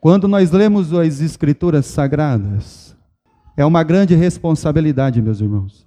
Quando 0.00 0.26
nós 0.26 0.50
lemos 0.50 0.94
as 0.94 1.20
Escrituras 1.20 1.84
Sagradas, 1.84 2.96
é 3.54 3.66
uma 3.66 3.82
grande 3.82 4.14
responsabilidade, 4.14 5.20
meus 5.20 5.42
irmãos, 5.42 5.86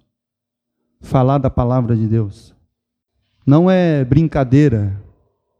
falar 1.01 1.39
da 1.39 1.50
palavra 1.50 1.95
de 1.95 2.05
Deus. 2.05 2.55
Não 3.43 3.71
é 3.71 4.05
brincadeira 4.05 5.01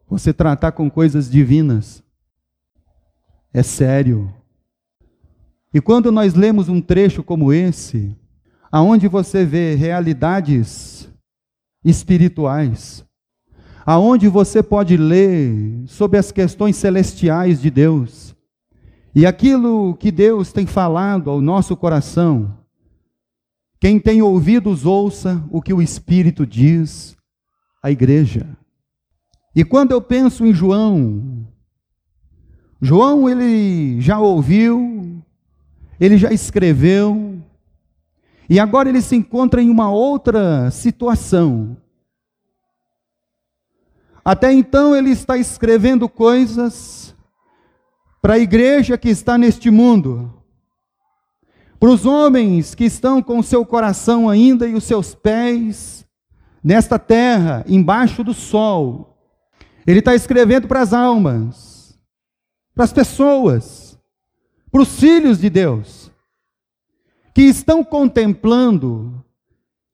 você 0.08 0.32
tratar 0.32 0.72
com 0.74 0.88
coisas 0.88 1.32
divinas. 1.32 2.04
É 3.52 3.64
sério. 3.64 4.32
E 5.74 5.82
quando 5.82 6.12
nós 6.12 6.36
lemos 6.36 6.70
um 6.70 6.80
trecho 6.80 7.24
como 7.24 7.52
esse, 7.52 8.16
aonde 8.72 9.08
você 9.08 9.44
vê 9.44 9.74
realidades 9.74 11.10
espirituais, 11.84 13.04
aonde 13.84 14.28
você 14.28 14.62
pode 14.62 14.96
ler 14.96 15.84
sobre 15.88 16.20
as 16.20 16.32
questões 16.32 16.76
celestiais 16.76 17.60
de 17.60 17.72
Deus, 17.72 18.33
e 19.16 19.26
aquilo 19.26 19.96
que 19.96 20.12
Deus 20.12 20.52
tem 20.52 20.66
falado 20.66 21.30
ao 21.30 21.40
nosso 21.40 21.78
coração, 21.78 22.58
quem 23.80 24.00
tem 24.00 24.22
ouvidos, 24.22 24.86
ouça 24.86 25.44
o 25.52 25.62
que 25.62 25.74
o 25.74 25.82
Espírito 25.82 26.48
diz 26.48 27.16
à 27.82 27.92
igreja. 27.92 28.58
E 29.56 29.64
quando 29.64 29.92
eu 29.92 30.02
penso 30.02 30.46
em 30.46 30.54
João, 30.54 31.46
João 32.82 33.30
ele 33.30 34.02
já 34.02 34.20
ouviu, 34.20 35.22
ele 36.00 36.18
já 36.18 36.32
escreveu, 36.32 37.40
e 38.50 38.60
agora 38.60 38.90
ele 38.90 39.02
se 39.02 39.16
encontra 39.16 39.62
em 39.62 39.70
uma 39.70 39.92
outra 39.92 40.72
situação. 40.72 41.78
Até 44.26 44.52
então 44.52 44.96
ele 44.96 45.12
está 45.12 45.38
escrevendo 45.38 46.10
coisas 46.10 47.13
para 48.24 48.36
a 48.36 48.40
igreja 48.40 48.98
que 48.98 49.10
está 49.10 49.38
neste 49.38 49.70
mundo, 49.70 50.34
para 51.78 51.90
os 51.90 52.06
homens 52.06 52.74
que 52.74 52.86
estão 52.86 53.22
com 53.22 53.44
seu 53.44 53.66
coração 53.66 54.30
ainda 54.30 54.66
e 54.66 54.74
os 54.74 54.86
seus 54.86 55.14
pés 55.14 56.06
nesta 56.64 56.98
terra, 56.98 57.66
embaixo 57.68 58.24
do 58.24 58.34
sol. 58.34 59.18
Ele 59.86 60.00
está 60.00 60.16
escrevendo 60.16 60.70
para 60.70 60.80
as 60.80 60.94
almas, 60.94 62.00
para 62.74 62.86
as 62.86 62.94
pessoas, 62.94 64.00
para 64.72 64.82
os 64.82 64.98
filhos 64.98 65.38
de 65.38 65.50
Deus, 65.50 66.10
que 67.36 67.42
estão 67.42 67.84
contemplando, 67.84 69.22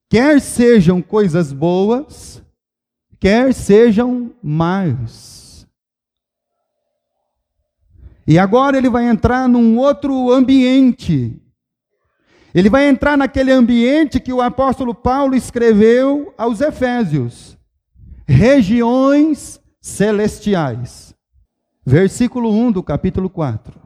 quer 0.08 0.40
sejam 0.40 1.02
coisas 1.02 1.52
boas, 1.52 2.40
quer 3.18 3.52
sejam 3.52 4.32
más. 4.40 5.39
E 8.30 8.38
agora 8.38 8.78
ele 8.78 8.88
vai 8.88 9.08
entrar 9.08 9.48
num 9.48 9.76
outro 9.76 10.30
ambiente. 10.30 11.36
Ele 12.54 12.70
vai 12.70 12.88
entrar 12.88 13.18
naquele 13.18 13.50
ambiente 13.50 14.20
que 14.20 14.32
o 14.32 14.40
apóstolo 14.40 14.94
Paulo 14.94 15.34
escreveu 15.34 16.32
aos 16.38 16.60
Efésios. 16.60 17.58
Regiões 18.28 19.60
celestiais. 19.80 21.12
Versículo 21.84 22.52
1 22.52 22.70
do 22.70 22.84
capítulo 22.84 23.28
4. 23.28 23.76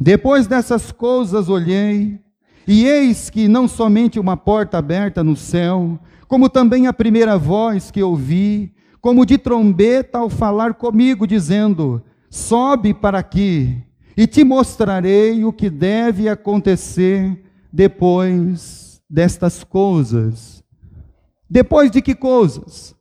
Depois 0.00 0.48
dessas 0.48 0.90
coisas 0.90 1.48
olhei, 1.48 2.18
e 2.66 2.84
eis 2.84 3.30
que 3.30 3.46
não 3.46 3.68
somente 3.68 4.18
uma 4.18 4.36
porta 4.36 4.78
aberta 4.78 5.22
no 5.22 5.36
céu, 5.36 6.00
como 6.26 6.48
também 6.48 6.88
a 6.88 6.92
primeira 6.92 7.38
voz 7.38 7.92
que 7.92 8.02
ouvi, 8.02 8.74
como 9.00 9.24
de 9.24 9.38
trombeta 9.38 10.18
ao 10.18 10.28
falar 10.28 10.74
comigo, 10.74 11.28
dizendo: 11.28 12.02
Sobe 12.36 12.92
para 12.92 13.18
aqui, 13.18 13.82
e 14.14 14.26
te 14.26 14.44
mostrarei 14.44 15.42
o 15.42 15.50
que 15.50 15.70
deve 15.70 16.28
acontecer 16.28 17.42
depois 17.72 19.00
destas 19.08 19.64
coisas. 19.64 20.62
Depois 21.48 21.90
de 21.90 22.02
que 22.02 22.14
coisas? 22.14 22.94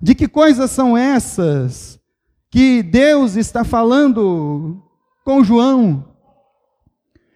De 0.00 0.14
que 0.14 0.26
coisas 0.26 0.70
são 0.70 0.96
essas 0.96 2.00
que 2.50 2.82
Deus 2.82 3.36
está 3.36 3.64
falando 3.64 4.82
com 5.22 5.44
João? 5.44 6.14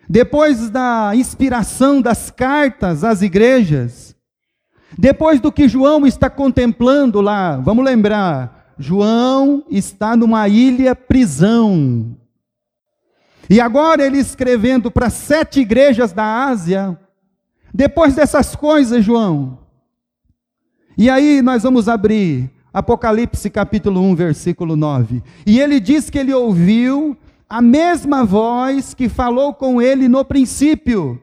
Depois 0.08 0.70
da 0.70 1.12
inspiração 1.14 2.00
das 2.00 2.30
cartas 2.30 3.04
às 3.04 3.20
igrejas, 3.20 4.16
depois 4.96 5.40
do 5.40 5.52
que 5.52 5.68
João 5.68 6.06
está 6.06 6.30
contemplando 6.30 7.20
lá, 7.20 7.58
vamos 7.58 7.84
lembrar, 7.84 8.63
João 8.78 9.64
está 9.70 10.16
numa 10.16 10.48
ilha 10.48 10.94
prisão. 10.94 12.16
E 13.48 13.60
agora 13.60 14.04
ele 14.04 14.18
escrevendo 14.18 14.90
para 14.90 15.10
sete 15.10 15.60
igrejas 15.60 16.12
da 16.12 16.46
Ásia, 16.46 16.98
depois 17.72 18.14
dessas 18.14 18.56
coisas, 18.56 19.04
João. 19.04 19.58
E 20.96 21.10
aí 21.10 21.42
nós 21.42 21.62
vamos 21.62 21.88
abrir 21.88 22.50
Apocalipse 22.72 23.50
capítulo 23.50 24.00
1, 24.00 24.14
versículo 24.14 24.76
9. 24.76 25.22
E 25.46 25.60
ele 25.60 25.78
diz 25.78 26.10
que 26.10 26.18
ele 26.18 26.32
ouviu 26.32 27.16
a 27.48 27.60
mesma 27.60 28.24
voz 28.24 28.94
que 28.94 29.08
falou 29.08 29.54
com 29.54 29.80
ele 29.80 30.08
no 30.08 30.24
princípio. 30.24 31.22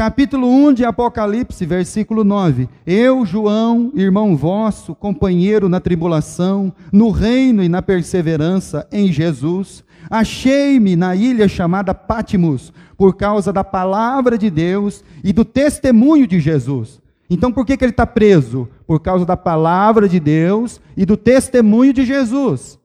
Capítulo 0.00 0.48
1 0.48 0.72
de 0.72 0.82
Apocalipse, 0.86 1.66
versículo 1.66 2.24
9. 2.24 2.70
Eu, 2.86 3.26
João, 3.26 3.92
irmão 3.94 4.34
vosso, 4.34 4.94
companheiro 4.94 5.68
na 5.68 5.78
tribulação, 5.78 6.72
no 6.90 7.10
reino 7.10 7.62
e 7.62 7.68
na 7.68 7.82
perseverança 7.82 8.88
em 8.90 9.12
Jesus, 9.12 9.84
achei-me 10.08 10.96
na 10.96 11.14
ilha 11.14 11.46
chamada 11.46 11.92
Pátimos, 11.92 12.72
por 12.96 13.14
causa 13.14 13.52
da 13.52 13.62
palavra 13.62 14.38
de 14.38 14.48
Deus 14.48 15.04
e 15.22 15.34
do 15.34 15.44
testemunho 15.44 16.26
de 16.26 16.40
Jesus. 16.40 16.98
Então 17.28 17.52
por 17.52 17.66
que, 17.66 17.76
que 17.76 17.84
ele 17.84 17.92
está 17.92 18.06
preso? 18.06 18.70
Por 18.86 19.00
causa 19.00 19.26
da 19.26 19.36
palavra 19.36 20.08
de 20.08 20.18
Deus 20.18 20.80
e 20.96 21.04
do 21.04 21.14
testemunho 21.14 21.92
de 21.92 22.06
Jesus. 22.06 22.78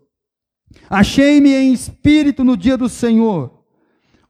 Achei-me 0.90 1.56
em 1.56 1.72
espírito 1.72 2.44
no 2.44 2.58
dia 2.58 2.76
do 2.76 2.90
Senhor. 2.90 3.55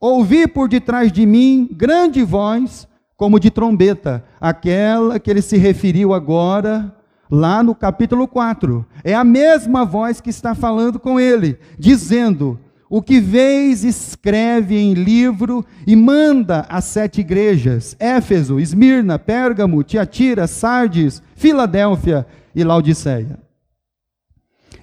Ouvi 0.06 0.48
por 0.48 0.70
detrás 0.70 1.12
de 1.12 1.26
mim 1.26 1.68
grande 1.72 2.22
voz, 2.22 2.88
como 3.18 3.40
de 3.40 3.50
trombeta, 3.50 4.24
aquela 4.40 5.20
que 5.20 5.32
ele 5.32 5.42
se 5.42 5.58
referiu 5.58 6.14
agora, 6.14 6.96
lá 7.28 7.64
no 7.64 7.74
capítulo 7.74 8.28
4. 8.28 8.86
É 9.04 9.16
a 9.16 9.24
mesma 9.24 9.84
voz 9.84 10.22
que 10.22 10.30
está 10.30 10.54
falando 10.54 11.00
com 11.00 11.20
ele, 11.20 11.58
dizendo: 11.80 12.60
o 12.88 13.02
que 13.02 13.20
vês, 13.20 13.84
escreve 13.84 14.78
em 14.78 14.94
livro 14.94 15.66
e 15.88 15.96
manda 15.96 16.68
às 16.70 16.86
sete 16.86 17.22
igrejas: 17.22 17.96
Éfeso, 18.00 18.60
Esmirna, 18.60 19.18
Pérgamo, 19.18 19.82
Tiatira, 19.82 20.46
Sardes, 20.46 21.20
Filadélfia 21.36 22.28
e 22.54 22.64
Laodiceia. 22.64 23.40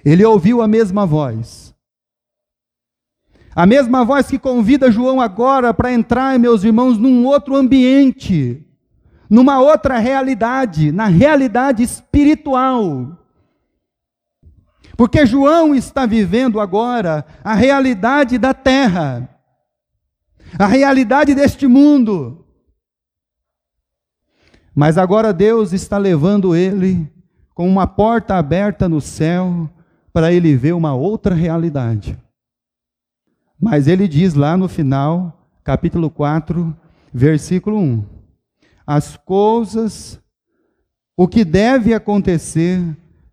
Ele 0.03 0.25
ouviu 0.25 0.61
a 0.61 0.67
mesma 0.67 1.05
voz. 1.05 1.72
A 3.55 3.65
mesma 3.65 4.03
voz 4.03 4.27
que 4.27 4.39
convida 4.39 4.91
João 4.91 5.21
agora 5.21 5.73
para 5.73 5.93
entrar, 5.93 6.39
meus 6.39 6.63
irmãos, 6.63 6.97
num 6.97 7.25
outro 7.25 7.55
ambiente, 7.55 8.65
numa 9.29 9.59
outra 9.59 9.99
realidade, 9.99 10.91
na 10.91 11.05
realidade 11.05 11.83
espiritual. 11.83 13.17
Porque 14.97 15.25
João 15.25 15.75
está 15.75 16.05
vivendo 16.05 16.59
agora 16.59 17.25
a 17.43 17.53
realidade 17.53 18.37
da 18.37 18.53
terra, 18.53 19.29
a 20.57 20.65
realidade 20.65 21.35
deste 21.35 21.67
mundo. 21.67 22.45
Mas 24.73 24.97
agora 24.97 25.31
Deus 25.31 25.73
está 25.73 25.99
levando 25.99 26.55
ele 26.55 27.07
com 27.53 27.67
uma 27.67 27.85
porta 27.85 28.35
aberta 28.35 28.89
no 28.89 28.99
céu 28.99 29.69
para 30.11 30.33
ele 30.33 30.55
ver 30.55 30.73
uma 30.73 30.95
outra 30.95 31.35
realidade. 31.35 32.17
Mas 33.63 33.87
ele 33.87 34.09
diz 34.09 34.33
lá 34.33 34.57
no 34.57 34.67
final, 34.67 35.41
capítulo 35.63 36.09
4, 36.09 36.75
versículo 37.13 37.79
1: 37.79 38.03
As 38.85 39.15
coisas, 39.15 40.19
o 41.15 41.29
que 41.29 41.45
deve 41.45 41.93
acontecer 41.93 42.81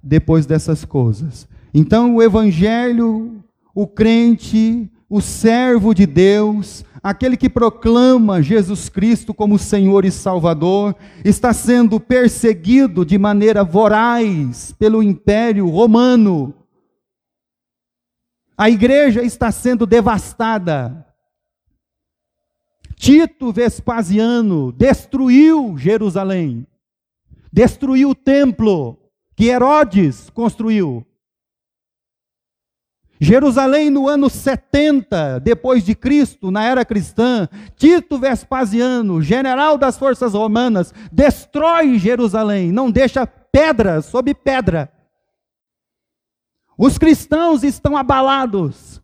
depois 0.00 0.47
dessas 0.47 0.85
coisas. 0.85 1.49
Então, 1.75 2.15
o 2.15 2.23
Evangelho, 2.23 3.43
o 3.75 3.88
crente, 3.88 4.88
o 5.09 5.21
servo 5.21 5.93
de 5.93 6.06
Deus, 6.06 6.85
aquele 7.03 7.37
que 7.37 7.50
proclama 7.50 8.41
Jesus 8.41 8.88
Cristo 8.88 9.35
como 9.35 9.59
Senhor 9.59 10.05
e 10.05 10.12
Salvador, 10.12 10.94
está 11.25 11.53
sendo 11.53 11.99
perseguido 11.99 13.05
de 13.05 13.19
maneira 13.19 13.65
voraz 13.65 14.73
pelo 14.79 15.03
Império 15.03 15.69
Romano. 15.69 16.55
A 18.61 18.69
igreja 18.69 19.23
está 19.23 19.51
sendo 19.51 19.87
devastada. 19.87 21.07
Tito 22.95 23.51
Vespasiano 23.51 24.71
destruiu 24.71 25.79
Jerusalém, 25.79 26.67
destruiu 27.51 28.11
o 28.11 28.15
templo 28.15 28.99
que 29.35 29.47
Herodes 29.47 30.29
construiu. 30.29 31.07
Jerusalém 33.19 33.89
no 33.89 34.07
ano 34.07 34.29
70 34.29 35.41
depois 35.41 35.83
de 35.83 35.95
Cristo, 35.95 36.51
na 36.51 36.62
era 36.62 36.85
cristã, 36.85 37.49
Tito 37.77 38.19
Vespasiano, 38.19 39.23
general 39.23 39.79
das 39.79 39.97
forças 39.97 40.35
romanas, 40.35 40.93
destrói 41.11 41.99
Jerusalém, 41.99 42.71
não 42.71 42.91
deixa 42.91 43.27
pedra 43.27 44.03
sobre 44.03 44.35
pedra. 44.35 44.93
Os 46.82 46.97
cristãos 46.97 47.62
estão 47.62 47.94
abalados. 47.94 49.03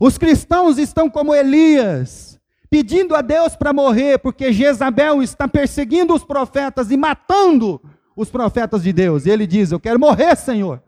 Os 0.00 0.16
cristãos 0.16 0.78
estão 0.78 1.10
como 1.10 1.34
Elias, 1.34 2.40
pedindo 2.70 3.14
a 3.14 3.20
Deus 3.20 3.54
para 3.54 3.70
morrer, 3.70 4.18
porque 4.18 4.50
Jezabel 4.50 5.22
está 5.22 5.46
perseguindo 5.46 6.14
os 6.14 6.24
profetas 6.24 6.90
e 6.90 6.96
matando 6.96 7.78
os 8.16 8.30
profetas 8.30 8.82
de 8.82 8.94
Deus. 8.94 9.26
E 9.26 9.30
ele 9.30 9.46
diz: 9.46 9.70
Eu 9.70 9.78
quero 9.78 10.00
morrer, 10.00 10.34
Senhor. 10.36 10.82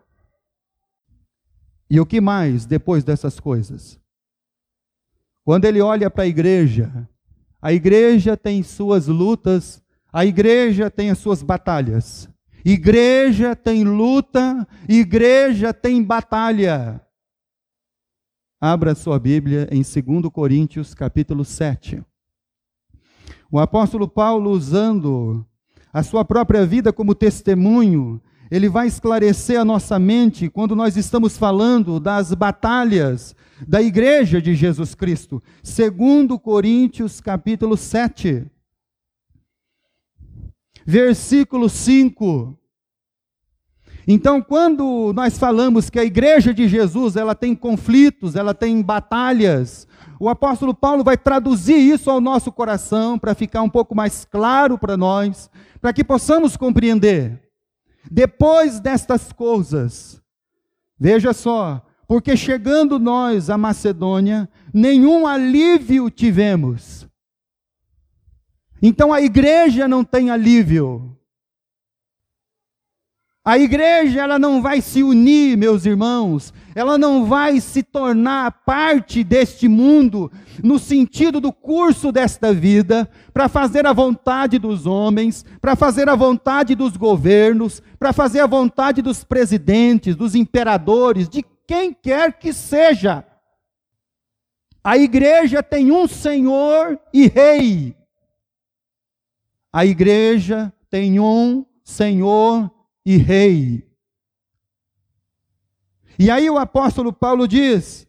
E 1.91 2.01
o 2.01 2.07
que 2.07 2.23
mais 2.23 2.65
depois 2.65 3.05
dessas 3.05 3.39
coisas? 3.39 4.01
Quando 5.45 5.67
ele 5.67 5.83
olha 5.83 6.09
para 6.09 6.25
a 6.25 6.27
igreja, 6.27 7.07
a 7.61 7.71
igreja 7.71 8.35
tem 8.35 8.63
suas 8.63 9.09
lutas, 9.09 9.83
a 10.11 10.25
igreja 10.25 10.91
tem 10.91 11.11
as 11.11 11.19
suas 11.19 11.43
batalhas. 11.43 12.32
Igreja 12.65 13.57
tem 13.57 13.83
luta, 13.83 14.67
igreja 14.89 15.75
tem 15.75 16.03
batalha. 16.03 17.01
Abra 18.61 18.95
sua 18.95 19.19
Bíblia 19.19 19.69
em 19.73 19.83
2 19.83 20.33
Coríntios, 20.33 20.95
capítulo 20.95 21.45
7. 21.45 22.05
O 23.51 23.59
apóstolo 23.59 24.07
Paulo, 24.07 24.51
usando 24.51 25.45
a 25.93 26.05
sua 26.05 26.25
própria 26.25 26.65
vida 26.65 26.93
como 26.93 27.15
testemunho, 27.15 28.23
ele 28.49 28.69
vai 28.69 28.87
esclarecer 28.87 29.59
a 29.59 29.65
nossa 29.65 29.99
mente 29.99 30.49
quando 30.49 30.77
nós 30.77 30.97
estamos 30.97 31.37
falando 31.37 31.99
das 31.99 32.33
batalhas 32.33 33.35
da 33.67 33.83
igreja 33.83 34.41
de 34.41 34.55
Jesus 34.55 34.95
Cristo. 34.95 35.43
Segundo 35.63 36.39
Coríntios, 36.39 37.21
capítulo 37.21 37.77
7. 37.77 38.52
Versículo 40.87 41.69
5. 41.69 42.59
Então, 44.07 44.43
quando 44.43 45.13
nós 45.15 45.39
falamos 45.39 45.89
que 45.89 45.99
a 45.99 46.05
igreja 46.05 46.53
de 46.53 46.67
Jesus, 46.67 47.15
ela 47.15 47.35
tem 47.35 47.55
conflitos, 47.55 48.35
ela 48.35 48.53
tem 48.53 48.83
batalhas, 48.83 49.87
o 50.19 50.29
apóstolo 50.29 50.75
Paulo 50.75 51.05
vai 51.05 51.17
traduzir 51.17 51.77
isso 51.77 52.11
ao 52.11 52.21
nosso 52.21 52.51
coração 52.51 53.19
para 53.19 53.35
ficar 53.35 53.63
um 53.63 53.69
pouco 53.69 53.95
mais 53.95 54.25
claro 54.25 54.77
para 54.77 54.97
nós, 54.97 55.49
para 55.81 55.93
que 55.93 56.03
possamos 56.03 56.57
compreender. 56.57 57.41
Depois 58.11 58.81
destas 58.81 59.33
coisas, 59.33 60.21
veja 60.99 61.33
só, 61.33 61.85
porque 62.07 62.37
chegando 62.37 62.99
nós 62.99 63.49
a 63.51 63.57
Macedônia, 63.57 64.49
nenhum 64.73 65.27
alívio 65.27 66.11
tivemos. 66.11 67.07
Então 68.83 69.13
a 69.13 69.23
igreja 69.23 69.87
não 69.87 70.03
tem 70.03 70.29
alívio. 70.29 71.17
A 73.45 73.59
igreja 73.59 74.21
ela 74.21 74.39
não 74.39 74.63
vai 74.63 74.81
se 74.81 75.03
unir, 75.03 75.57
meus 75.57 75.85
irmãos, 75.85 76.55
ela 76.77 76.97
não 76.97 77.25
vai 77.25 77.61
se 77.61 77.83
tornar 77.83 78.63
parte 78.65 79.25
deste 79.25 79.67
mundo 79.67 80.31
no 80.63 80.79
sentido 80.79 81.41
do 81.41 81.53
curso 81.53 82.13
desta 82.13 82.53
vida, 82.53 83.11
para 83.33 83.49
fazer 83.49 83.85
a 83.85 83.93
vontade 83.93 84.61
dos 84.61 84.87
homens, 84.87 85.45
para 85.61 85.75
fazer 85.75 86.09
a 86.09 86.15
vontade 86.15 86.77
dos 86.77 86.97
governos, 86.97 87.83
para 87.99 88.13
fazer 88.13 88.41
a 88.41 88.47
vontade 88.47 89.03
dos 89.03 89.25
presidentes, 89.25 90.15
dos 90.15 90.37
imperadores, 90.37 91.29
de 91.29 91.45
quem 91.67 91.93
quer 91.93 92.39
que 92.39 92.53
seja. 92.53 93.25
A 94.85 94.97
igreja 94.97 95.65
tem 95.65 95.91
um 95.91 96.07
Senhor 96.07 96.97
e 97.13 97.27
Rei. 97.27 98.02
A 99.73 99.87
igreja 99.87 100.73
tem 100.91 101.19
um 101.19 101.65
Senhor 101.83 102.71
e 103.05 103.17
rei. 103.17 103.89
E 106.19 106.31
aí 106.31 106.49
o 106.51 106.59
apóstolo 106.59 107.13
Paulo 107.13 107.49
diz: 107.49 108.07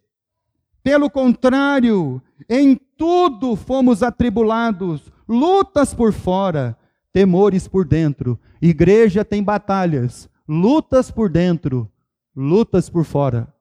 pelo 0.84 1.10
contrário, 1.10 2.22
em 2.50 2.76
tudo 2.76 3.56
fomos 3.56 4.04
atribulados, 4.04 5.10
lutas 5.28 5.94
por 5.94 6.12
fora, 6.12 6.78
temores 7.14 7.68
por 7.70 7.86
dentro. 7.86 8.38
Igreja 8.62 9.24
tem 9.24 9.42
batalhas, 9.42 10.30
lutas 10.48 11.10
por 11.10 11.30
dentro, 11.30 11.90
lutas 12.36 12.90
por 12.90 13.06
fora. 13.06 13.54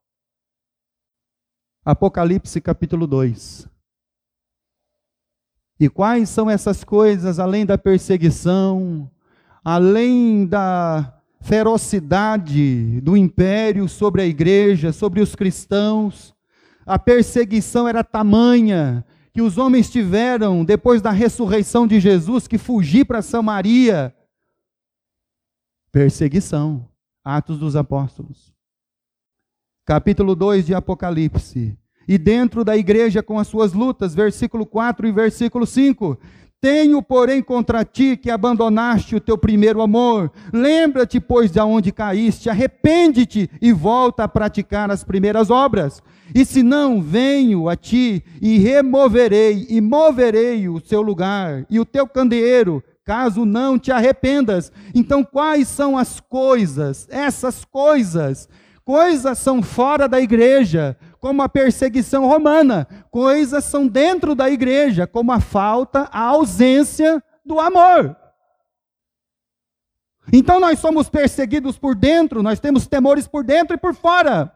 Apocalipse 1.85 2.61
capítulo 2.61 3.07
2. 3.07 3.69
E 5.83 5.89
quais 5.89 6.29
são 6.29 6.49
essas 6.49 6.85
coisas 6.85 7.41
além 7.41 7.67
da 7.67 7.77
perseguição, 7.77 9.11
além 9.65 10.47
da 10.47 11.21
ferocidade 11.41 13.01
do 13.01 13.17
império 13.17 13.89
sobre 13.89 14.23
a 14.23 14.25
igreja, 14.25 14.93
sobre 14.93 15.21
os 15.21 15.35
cristãos. 15.35 16.33
A 16.87 17.01
perseguição 17.01 17.89
era 17.89 18.05
tamanha 18.05 19.05
que 19.33 19.43
os 19.43 19.59
homens 19.59 19.91
tiveram, 19.91 20.65
depois 20.65 21.03
da 21.03 21.11
ressurreição 21.11 21.85
de 21.85 21.99
Jesus, 21.99 22.47
que 22.47 22.59
fugir 22.59 23.05
para 23.05 23.21
Samaria. 23.21 24.15
Perseguição. 25.91 26.89
Atos 27.25 27.59
dos 27.59 27.75
Apóstolos. 27.75 28.55
Capítulo 29.85 30.37
2 30.37 30.65
de 30.65 30.75
Apocalipse. 30.77 31.77
E 32.07 32.19
dentro 32.19 32.65
da 32.65 32.77
igreja 32.77 33.23
com 33.23 33.39
as 33.39 33.47
suas 33.47 33.73
lutas, 33.73 34.15
versículo 34.15 34.67
4 34.67 35.07
e 35.07 35.13
versículo 35.13 35.67
5. 35.67 36.19
Tenho, 36.63 37.03
porém, 37.03 37.43
contra 37.43 37.85
ti 37.85 38.17
que 38.17 38.31
abandonaste 38.31 39.17
o 39.17 39.21
teu 39.21 39.37
primeiro 39.37 39.83
amor. 39.83 40.31
Lembra-te, 40.53 41.19
pois, 41.19 41.51
de 41.51 41.59
onde 41.59 41.91
caíste, 41.91 42.49
arrepende-te 42.49 43.51
e 43.61 43.73
volta 43.73 44.23
a 44.23 44.29
praticar 44.29 44.89
as 44.89 45.03
primeiras 45.03 45.51
obras. 45.51 46.01
E 46.33 46.45
se 46.45 46.63
não, 46.63 47.03
venho 47.03 47.69
a 47.69 47.75
ti 47.75 48.23
e 48.41 48.59
removerei 48.59 49.67
e 49.69 49.81
moverei 49.81 50.69
o 50.69 50.79
seu 50.79 51.03
lugar 51.03 51.67
e 51.69 51.81
o 51.81 51.85
teu 51.85 52.07
candeeiro, 52.07 52.81
caso 53.05 53.45
não 53.45 53.77
te 53.77 53.91
arrependas. 53.91 54.71
Então, 54.95 55.25
quais 55.25 55.67
são 55.67 55.99
as 55.99 56.21
coisas? 56.21 57.09
Essas 57.11 57.65
coisas. 57.65 58.49
Coisas 58.85 59.39
são 59.39 59.63
fora 59.63 60.09
da 60.09 60.21
igreja, 60.21 60.97
como 61.23 61.41
a 61.41 61.49
perseguição 61.49 62.27
romana. 62.27 62.89
Coisas 63.09 63.63
são 63.63 63.87
dentro 63.87 64.35
da 64.35 64.51
igreja, 64.51 65.07
como 65.07 65.31
a 65.31 65.39
falta, 65.39 66.09
a 66.11 66.19
ausência 66.19 67.23
do 67.47 67.61
amor. 67.61 68.17
Então 70.33 70.59
nós 70.59 70.81
somos 70.81 71.09
perseguidos 71.09 71.79
por 71.79 71.95
dentro, 71.95 72.43
nós 72.43 72.59
temos 72.59 72.89
temores 72.89 73.29
por 73.29 73.45
dentro 73.45 73.77
e 73.77 73.79
por 73.79 73.95
fora. 73.95 74.53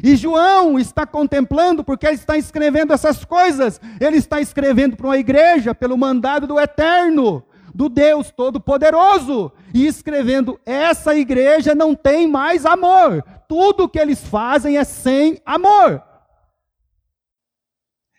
E 0.00 0.14
João 0.14 0.78
está 0.78 1.04
contemplando, 1.04 1.82
porque 1.82 2.06
ele 2.06 2.14
está 2.14 2.38
escrevendo 2.38 2.92
essas 2.92 3.24
coisas. 3.24 3.80
Ele 4.00 4.18
está 4.18 4.40
escrevendo 4.40 4.96
para 4.96 5.08
uma 5.08 5.18
igreja 5.18 5.74
pelo 5.74 5.98
mandado 5.98 6.46
do 6.46 6.60
Eterno, 6.60 7.42
do 7.74 7.88
Deus 7.88 8.30
Todo-Poderoso. 8.30 9.50
E 9.72 9.86
escrevendo: 9.86 10.60
essa 10.64 11.16
igreja 11.16 11.74
não 11.74 11.96
tem 11.96 12.28
mais 12.28 12.64
amor 12.64 13.24
tudo 13.48 13.88
que 13.88 13.98
eles 13.98 14.24
fazem 14.26 14.76
é 14.76 14.84
sem 14.84 15.40
amor. 15.44 16.02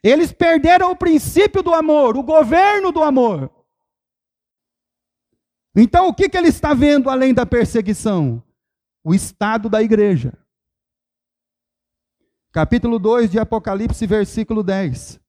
Eles 0.03 0.31
perderam 0.31 0.91
o 0.91 0.95
princípio 0.95 1.63
do 1.63 1.73
amor, 1.73 2.15
o 2.15 2.23
governo 2.23 2.91
do 2.91 3.01
amor. 3.01 3.51
Então, 5.75 6.07
o 6.07 6.13
que, 6.13 6.29
que 6.29 6.37
ele 6.37 6.47
está 6.47 6.73
vendo 6.73 7.09
além 7.09 7.33
da 7.33 7.45
perseguição? 7.45 8.41
O 9.03 9.13
estado 9.13 9.69
da 9.69 9.81
igreja. 9.81 10.37
Capítulo 12.51 12.97
2 12.97 13.31
de 13.31 13.39
Apocalipse, 13.39 14.07
versículo 14.07 14.63
10. 14.63 15.19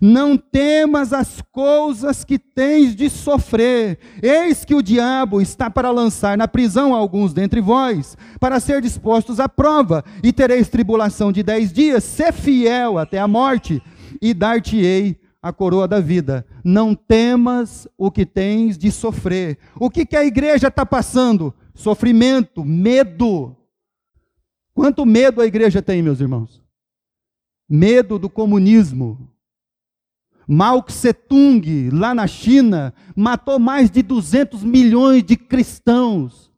Não 0.00 0.36
temas 0.36 1.12
as 1.12 1.40
coisas 1.52 2.24
que 2.24 2.38
tens 2.38 2.94
de 2.94 3.08
sofrer. 3.08 3.98
Eis 4.22 4.64
que 4.64 4.74
o 4.74 4.82
diabo 4.82 5.40
está 5.40 5.70
para 5.70 5.90
lançar 5.90 6.36
na 6.36 6.46
prisão 6.46 6.94
alguns 6.94 7.32
dentre 7.32 7.60
vós, 7.60 8.16
para 8.38 8.60
ser 8.60 8.82
dispostos 8.82 9.40
à 9.40 9.48
prova, 9.48 10.04
e 10.22 10.32
tereis 10.32 10.68
tribulação 10.68 11.32
de 11.32 11.42
dez 11.42 11.72
dias. 11.72 12.04
Sê 12.04 12.32
fiel 12.32 12.98
até 12.98 13.18
a 13.18 13.28
morte, 13.28 13.82
e 14.20 14.32
dar-te-ei 14.32 15.18
a 15.42 15.52
coroa 15.52 15.86
da 15.86 16.00
vida. 16.00 16.46
Não 16.64 16.94
temas 16.94 17.86
o 17.96 18.10
que 18.10 18.26
tens 18.26 18.76
de 18.76 18.90
sofrer. 18.90 19.58
O 19.78 19.88
que, 19.88 20.04
que 20.04 20.16
a 20.16 20.24
igreja 20.24 20.68
está 20.68 20.84
passando? 20.84 21.54
Sofrimento, 21.74 22.64
medo. 22.64 23.56
Quanto 24.74 25.06
medo 25.06 25.40
a 25.40 25.46
igreja 25.46 25.80
tem, 25.80 26.02
meus 26.02 26.20
irmãos? 26.20 26.62
Medo 27.68 28.18
do 28.18 28.28
comunismo 28.28 29.30
Mao 30.46 30.80
Tse-tung, 30.82 31.90
lá 31.90 32.14
na 32.14 32.26
China, 32.26 32.94
matou 33.16 33.58
mais 33.58 33.90
de 33.90 34.02
200 34.02 34.62
milhões 34.62 35.24
de 35.24 35.36
cristãos. 35.36 36.52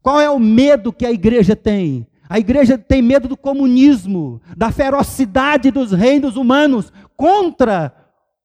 Qual 0.00 0.20
é 0.20 0.30
o 0.30 0.38
medo 0.38 0.92
que 0.92 1.04
a 1.04 1.12
igreja 1.12 1.54
tem? 1.54 2.06
A 2.28 2.38
igreja 2.38 2.78
tem 2.78 3.02
medo 3.02 3.28
do 3.28 3.36
comunismo, 3.36 4.40
da 4.56 4.72
ferocidade 4.72 5.70
dos 5.70 5.92
reinos 5.92 6.36
humanos 6.36 6.90
contra 7.16 7.94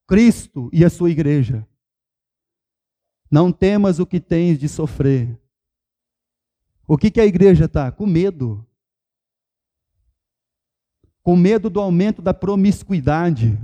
Cristo 0.05 0.69
e 0.73 0.83
a 0.83 0.89
sua 0.89 1.09
igreja. 1.09 1.65
Não 3.31 3.51
temas 3.51 3.99
o 3.99 4.05
que 4.05 4.19
tens 4.19 4.59
de 4.59 4.67
sofrer. 4.67 5.39
O 6.87 6.97
que, 6.97 7.11
que 7.11 7.21
a 7.21 7.25
igreja 7.25 7.65
está? 7.65 7.91
Com 7.91 8.05
medo. 8.05 8.65
Com 11.21 11.35
medo 11.35 11.69
do 11.69 11.79
aumento 11.79 12.21
da 12.21 12.33
promiscuidade. 12.33 13.57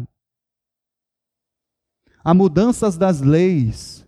Há 2.27 2.33
mudanças 2.33 2.97
das 2.97 3.21
leis. 3.21 4.03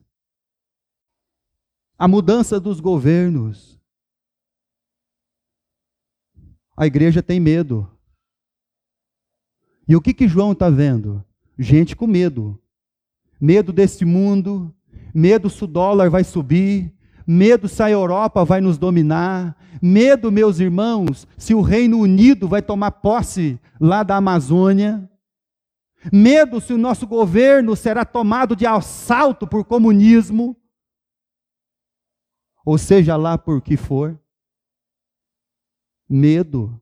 A 2.00 2.08
mudança 2.08 2.60
dos 2.60 2.80
governos. 2.80 3.80
A 6.76 6.88
igreja 6.88 7.22
tem 7.22 7.40
medo. 7.40 7.88
E 9.88 9.96
o 9.96 10.02
que, 10.02 10.16
que 10.16 10.28
João 10.28 10.54
está 10.54 10.68
vendo? 10.68 11.24
Gente 11.60 11.96
com 11.96 12.08
medo. 12.08 12.60
Medo 13.40 13.72
desse 13.72 14.04
mundo, 14.04 14.76
medo 15.14 15.48
se 15.48 15.64
o 15.64 15.68
dólar 15.68 16.10
vai 16.10 16.24
subir, 16.24 16.92
medo 17.26 17.68
se 17.68 17.84
a 17.84 17.92
Europa 17.92 18.44
vai 18.44 18.60
nos 18.60 18.80
dominar, 18.80 19.56
medo, 19.80 20.32
meus 20.32 20.60
irmãos, 20.60 21.28
se 21.38 21.54
o 21.54 21.62
Reino 21.62 22.00
Unido 22.00 22.48
vai 22.48 22.64
tomar 22.64 22.90
posse 22.90 23.60
lá 23.80 24.02
da 24.02 24.16
Amazônia, 24.16 25.08
medo 26.12 26.60
se 26.62 26.74
o 26.74 26.78
nosso 26.78 27.06
governo 27.08 27.76
será 27.76 28.06
tomado 28.06 28.56
de 28.56 28.66
assalto 28.66 29.48
por 29.48 29.66
comunismo, 29.66 30.56
ou 32.66 32.78
seja 32.78 33.16
lá 33.16 33.38
por 33.38 33.62
que 33.62 33.78
for. 33.78 34.20
Medo. 36.10 36.80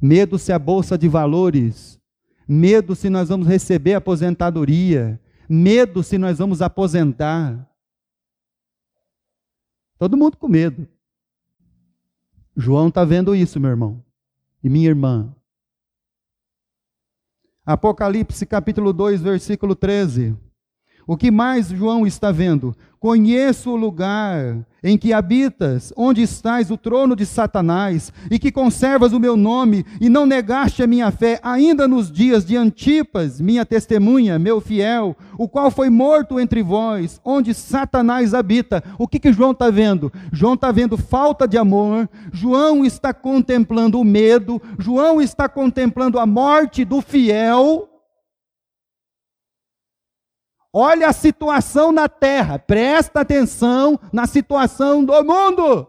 Medo 0.00 0.38
se 0.38 0.52
a 0.52 0.58
bolsa 0.58 0.98
de 0.98 1.08
valores, 1.08 2.00
medo 2.48 2.94
se 2.94 3.08
nós 3.08 3.28
vamos 3.28 3.46
receber 3.46 3.94
aposentadoria, 3.94 5.20
medo 5.48 6.02
se 6.02 6.18
nós 6.18 6.38
vamos 6.38 6.60
aposentar. 6.60 7.68
Todo 9.98 10.16
mundo 10.16 10.36
com 10.36 10.48
medo. 10.48 10.88
João 12.56 12.88
está 12.88 13.04
vendo 13.04 13.34
isso, 13.34 13.60
meu 13.60 13.70
irmão 13.70 14.04
e 14.62 14.68
minha 14.68 14.88
irmã. 14.88 15.34
Apocalipse 17.64 18.44
capítulo 18.44 18.92
2, 18.92 19.22
versículo 19.22 19.76
13. 19.76 20.34
O 21.06 21.16
que 21.16 21.30
mais 21.30 21.68
João 21.68 22.06
está 22.06 22.30
vendo? 22.30 22.74
Conheço 23.02 23.70
o 23.70 23.76
lugar 23.76 24.64
em 24.84 24.96
que 24.96 25.12
habitas, 25.12 25.92
onde 25.96 26.22
estás 26.22 26.70
o 26.70 26.76
trono 26.76 27.16
de 27.16 27.26
Satanás, 27.26 28.12
e 28.30 28.38
que 28.38 28.52
conservas 28.52 29.12
o 29.12 29.18
meu 29.18 29.36
nome, 29.36 29.84
e 30.00 30.08
não 30.08 30.24
negaste 30.24 30.84
a 30.84 30.86
minha 30.86 31.10
fé, 31.10 31.40
ainda 31.42 31.88
nos 31.88 32.10
dias 32.10 32.44
de 32.44 32.56
Antipas, 32.56 33.40
minha 33.40 33.66
testemunha, 33.66 34.38
meu 34.38 34.60
fiel, 34.60 35.16
o 35.36 35.48
qual 35.48 35.68
foi 35.68 35.90
morto 35.90 36.38
entre 36.38 36.62
vós, 36.62 37.20
onde 37.24 37.52
Satanás 37.54 38.34
habita. 38.34 38.82
O 38.96 39.08
que, 39.08 39.18
que 39.18 39.32
João 39.32 39.50
está 39.50 39.68
vendo? 39.68 40.12
João 40.32 40.54
está 40.54 40.70
vendo 40.70 40.96
falta 40.96 41.46
de 41.48 41.58
amor, 41.58 42.08
João 42.32 42.84
está 42.84 43.12
contemplando 43.12 43.98
o 43.98 44.04
medo, 44.04 44.62
João 44.78 45.20
está 45.20 45.48
contemplando 45.48 46.20
a 46.20 46.26
morte 46.26 46.84
do 46.84 47.00
fiel 47.00 47.88
Olha 50.72 51.08
a 51.08 51.12
situação 51.12 51.92
na 51.92 52.08
terra, 52.08 52.58
presta 52.58 53.20
atenção 53.20 54.00
na 54.10 54.26
situação 54.26 55.04
do 55.04 55.22
mundo. 55.22 55.86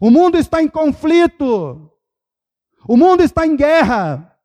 O 0.00 0.10
mundo 0.10 0.36
está 0.36 0.60
em 0.60 0.68
conflito. 0.68 1.88
O 2.88 2.96
mundo 2.96 3.22
está 3.22 3.46
em 3.46 3.54
guerra. 3.54 4.36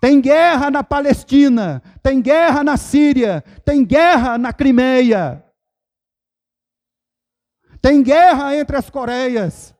Tem 0.00 0.20
guerra 0.20 0.68
na 0.68 0.82
Palestina, 0.82 1.80
tem 2.02 2.20
guerra 2.20 2.64
na 2.64 2.76
Síria, 2.76 3.42
tem 3.64 3.84
guerra 3.84 4.36
na 4.36 4.52
Crimeia. 4.52 5.42
Tem 7.80 8.02
guerra 8.02 8.56
entre 8.56 8.76
as 8.76 8.90
Coreias. 8.90 9.74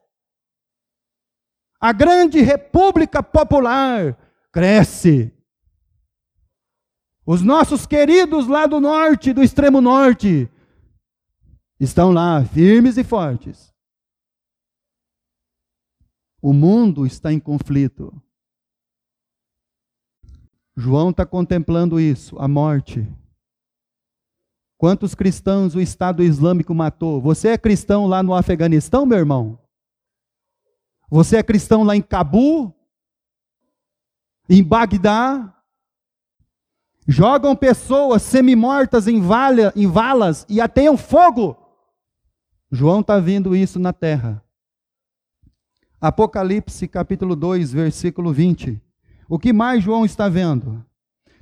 A 1.77 1.91
grande 1.91 2.39
República 2.39 3.21
Popular 3.21 4.17
cresce. 4.51 5.34
Os 7.25 7.41
nossos 7.41 7.87
queridos 7.87 8.47
lá 8.47 8.67
do 8.67 8.79
norte, 8.79 9.33
do 9.33 9.41
extremo 9.41 9.81
norte, 9.81 10.49
estão 11.79 12.11
lá, 12.11 12.45
firmes 12.45 12.97
e 12.97 13.03
fortes. 13.03 13.73
O 16.39 16.53
mundo 16.53 17.05
está 17.05 17.33
em 17.33 17.39
conflito. 17.39 18.13
João 20.77 21.09
está 21.09 21.25
contemplando 21.25 21.99
isso, 21.99 22.37
a 22.37 22.47
morte. 22.47 23.07
Quantos 24.77 25.15
cristãos 25.15 25.73
o 25.73 25.81
Estado 25.81 26.21
Islâmico 26.21 26.75
matou? 26.75 27.19
Você 27.21 27.47
é 27.47 27.57
cristão 27.57 28.05
lá 28.05 28.21
no 28.21 28.35
Afeganistão, 28.35 29.05
meu 29.05 29.17
irmão? 29.17 29.57
Você 31.09 31.37
é 31.37 31.43
cristão 31.43 31.83
lá 31.83 31.95
em 31.95 32.01
Cabu? 32.01 32.75
Em 34.47 34.63
Bagdá? 34.63 35.54
Jogam 37.07 37.55
pessoas 37.55 38.23
semi-mortas 38.23 39.07
em, 39.07 39.21
valha, 39.21 39.71
em 39.75 39.87
valas 39.87 40.45
e 40.49 40.59
ateiam 40.59 40.97
fogo. 40.97 41.55
João 42.71 43.01
está 43.01 43.19
vendo 43.19 43.55
isso 43.55 43.79
na 43.79 43.93
terra. 43.93 44.43
Apocalipse 46.01 46.87
capítulo 46.87 47.35
2, 47.35 47.71
versículo 47.71 48.33
20. 48.33 48.81
O 49.29 49.37
que 49.37 49.53
mais 49.53 49.83
João 49.83 50.03
está 50.03 50.27
vendo? 50.27 50.83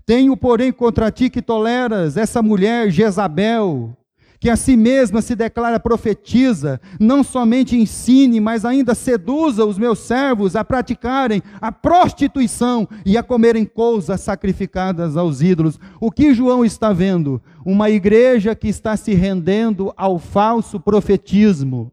Tenho, 0.05 0.35
porém, 0.35 0.71
contra 0.71 1.11
ti 1.11 1.29
que 1.29 1.41
toleras 1.41 2.17
essa 2.17 2.41
mulher 2.41 2.89
Jezabel, 2.91 3.95
que 4.43 4.49
a 4.49 4.57
si 4.57 4.75
mesma 4.75 5.21
se 5.21 5.37
declara 5.37 5.79
profetiza, 5.79 6.81
não 6.99 7.23
somente 7.23 7.77
ensine, 7.77 8.41
mas 8.41 8.65
ainda 8.65 8.93
seduza 8.93 9.63
os 9.63 9.77
meus 9.77 9.99
servos 9.99 10.57
a 10.57 10.65
praticarem 10.65 11.41
a 11.61 11.71
prostituição 11.71 12.85
e 13.05 13.17
a 13.17 13.23
comerem 13.23 13.63
coisas 13.63 14.19
sacrificadas 14.19 15.15
aos 15.15 15.41
ídolos. 15.41 15.79
O 15.97 16.11
que 16.11 16.33
João 16.33 16.65
está 16.65 16.91
vendo? 16.91 17.41
Uma 17.65 17.89
igreja 17.89 18.53
que 18.53 18.67
está 18.67 18.97
se 18.97 19.13
rendendo 19.13 19.93
ao 19.95 20.19
falso 20.19 20.77
profetismo. 20.77 21.89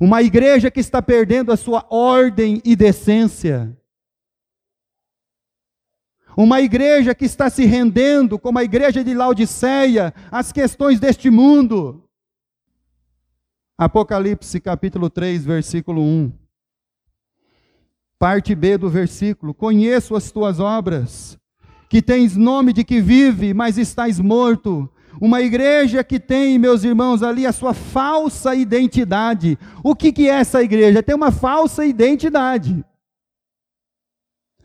Uma 0.00 0.20
igreja 0.20 0.68
que 0.68 0.80
está 0.80 1.00
perdendo 1.00 1.52
a 1.52 1.56
sua 1.56 1.86
ordem 1.90 2.60
e 2.64 2.74
decência. 2.74 3.72
Uma 6.36 6.60
igreja 6.60 7.14
que 7.14 7.24
está 7.24 7.48
se 7.48 7.64
rendendo, 7.64 8.38
como 8.38 8.58
a 8.58 8.64
igreja 8.64 9.04
de 9.04 9.14
Laodiceia, 9.14 10.12
às 10.30 10.50
questões 10.50 10.98
deste 10.98 11.30
mundo. 11.30 12.02
Apocalipse 13.78 14.60
capítulo 14.60 15.08
3, 15.08 15.44
versículo 15.44 16.02
1. 16.02 16.32
Parte 18.18 18.54
B 18.54 18.78
do 18.78 18.88
versículo: 18.88 19.54
Conheço 19.54 20.16
as 20.16 20.30
tuas 20.30 20.58
obras, 20.58 21.38
que 21.88 22.02
tens 22.02 22.36
nome 22.36 22.72
de 22.72 22.84
que 22.84 23.00
vive, 23.00 23.54
mas 23.54 23.78
estás 23.78 24.18
morto. 24.18 24.90
Uma 25.20 25.40
igreja 25.40 26.02
que 26.02 26.18
tem, 26.18 26.58
meus 26.58 26.82
irmãos, 26.82 27.22
ali 27.22 27.46
a 27.46 27.52
sua 27.52 27.72
falsa 27.72 28.54
identidade. 28.54 29.56
O 29.82 29.94
que, 29.94 30.12
que 30.12 30.28
é 30.28 30.34
essa 30.34 30.62
igreja? 30.62 31.02
Tem 31.02 31.14
uma 31.14 31.30
falsa 31.30 31.84
identidade. 31.84 32.84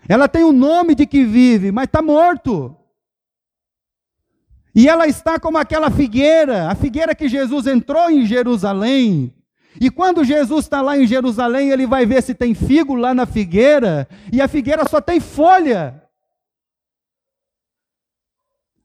Ela 0.09 0.27
tem 0.27 0.43
o 0.43 0.51
nome 0.51 0.95
de 0.95 1.05
que 1.05 1.23
vive, 1.23 1.71
mas 1.71 1.85
está 1.85 2.01
morto. 2.01 2.75
E 4.73 4.89
ela 4.89 5.07
está 5.07 5.39
como 5.39 5.59
aquela 5.59 5.91
figueira, 5.91 6.67
a 6.67 6.73
figueira 6.73 7.13
que 7.13 7.29
Jesus 7.29 7.67
entrou 7.67 8.09
em 8.09 8.25
Jerusalém. 8.25 9.31
E 9.79 9.91
quando 9.91 10.23
Jesus 10.23 10.65
está 10.65 10.81
lá 10.81 10.97
em 10.97 11.05
Jerusalém, 11.05 11.69
ele 11.69 11.85
vai 11.85 12.07
ver 12.07 12.23
se 12.23 12.33
tem 12.33 12.55
figo 12.55 12.95
lá 12.95 13.13
na 13.13 13.27
figueira, 13.27 14.07
e 14.33 14.41
a 14.41 14.47
figueira 14.47 14.83
só 14.89 14.99
tem 14.99 15.19
folha. 15.19 16.03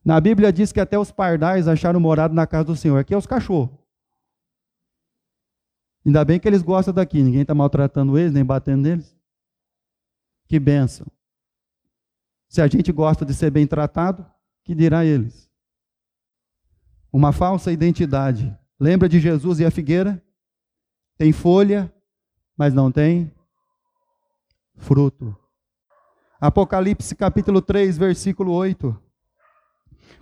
Na 0.03 0.21
Bíblia 0.21 0.53
diz 0.53 0.71
que 0.71 0.79
até 0.79 0.99
os 0.99 1.11
pardais 1.11 1.67
acharam 1.67 1.99
morado 1.99 2.35
na 2.35 2.45
casa 2.45 2.65
do 2.65 2.75
Senhor. 2.75 2.99
Aqui 2.99 3.15
é 3.15 3.17
os 3.17 3.25
cachorros. 3.25 3.75
Ainda 6.05 6.23
bem 6.23 6.39
que 6.39 6.47
eles 6.47 6.61
gostam 6.61 6.93
daqui, 6.93 7.23
ninguém 7.23 7.41
está 7.41 7.55
maltratando 7.55 8.15
eles, 8.15 8.31
nem 8.31 8.45
batendo 8.45 8.83
neles. 8.83 9.15
Que 10.47 10.59
bênção. 10.59 11.07
Se 12.47 12.61
a 12.61 12.67
gente 12.67 12.91
gosta 12.91 13.25
de 13.25 13.33
ser 13.33 13.51
bem 13.51 13.67
tratado, 13.67 14.25
que 14.63 14.73
dirá 14.73 15.03
eles? 15.03 15.49
Uma 17.11 17.31
falsa 17.31 17.71
identidade. 17.71 18.55
Lembra 18.79 19.07
de 19.07 19.19
Jesus 19.19 19.59
e 19.59 19.65
a 19.65 19.71
figueira? 19.71 20.23
Tem 21.17 21.31
folha, 21.31 21.93
mas 22.57 22.73
não 22.73 22.91
tem 22.91 23.31
fruto. 24.75 25.35
Apocalipse 26.39 27.15
capítulo 27.15 27.61
3, 27.61 27.97
versículo 27.97 28.51
8. 28.51 29.01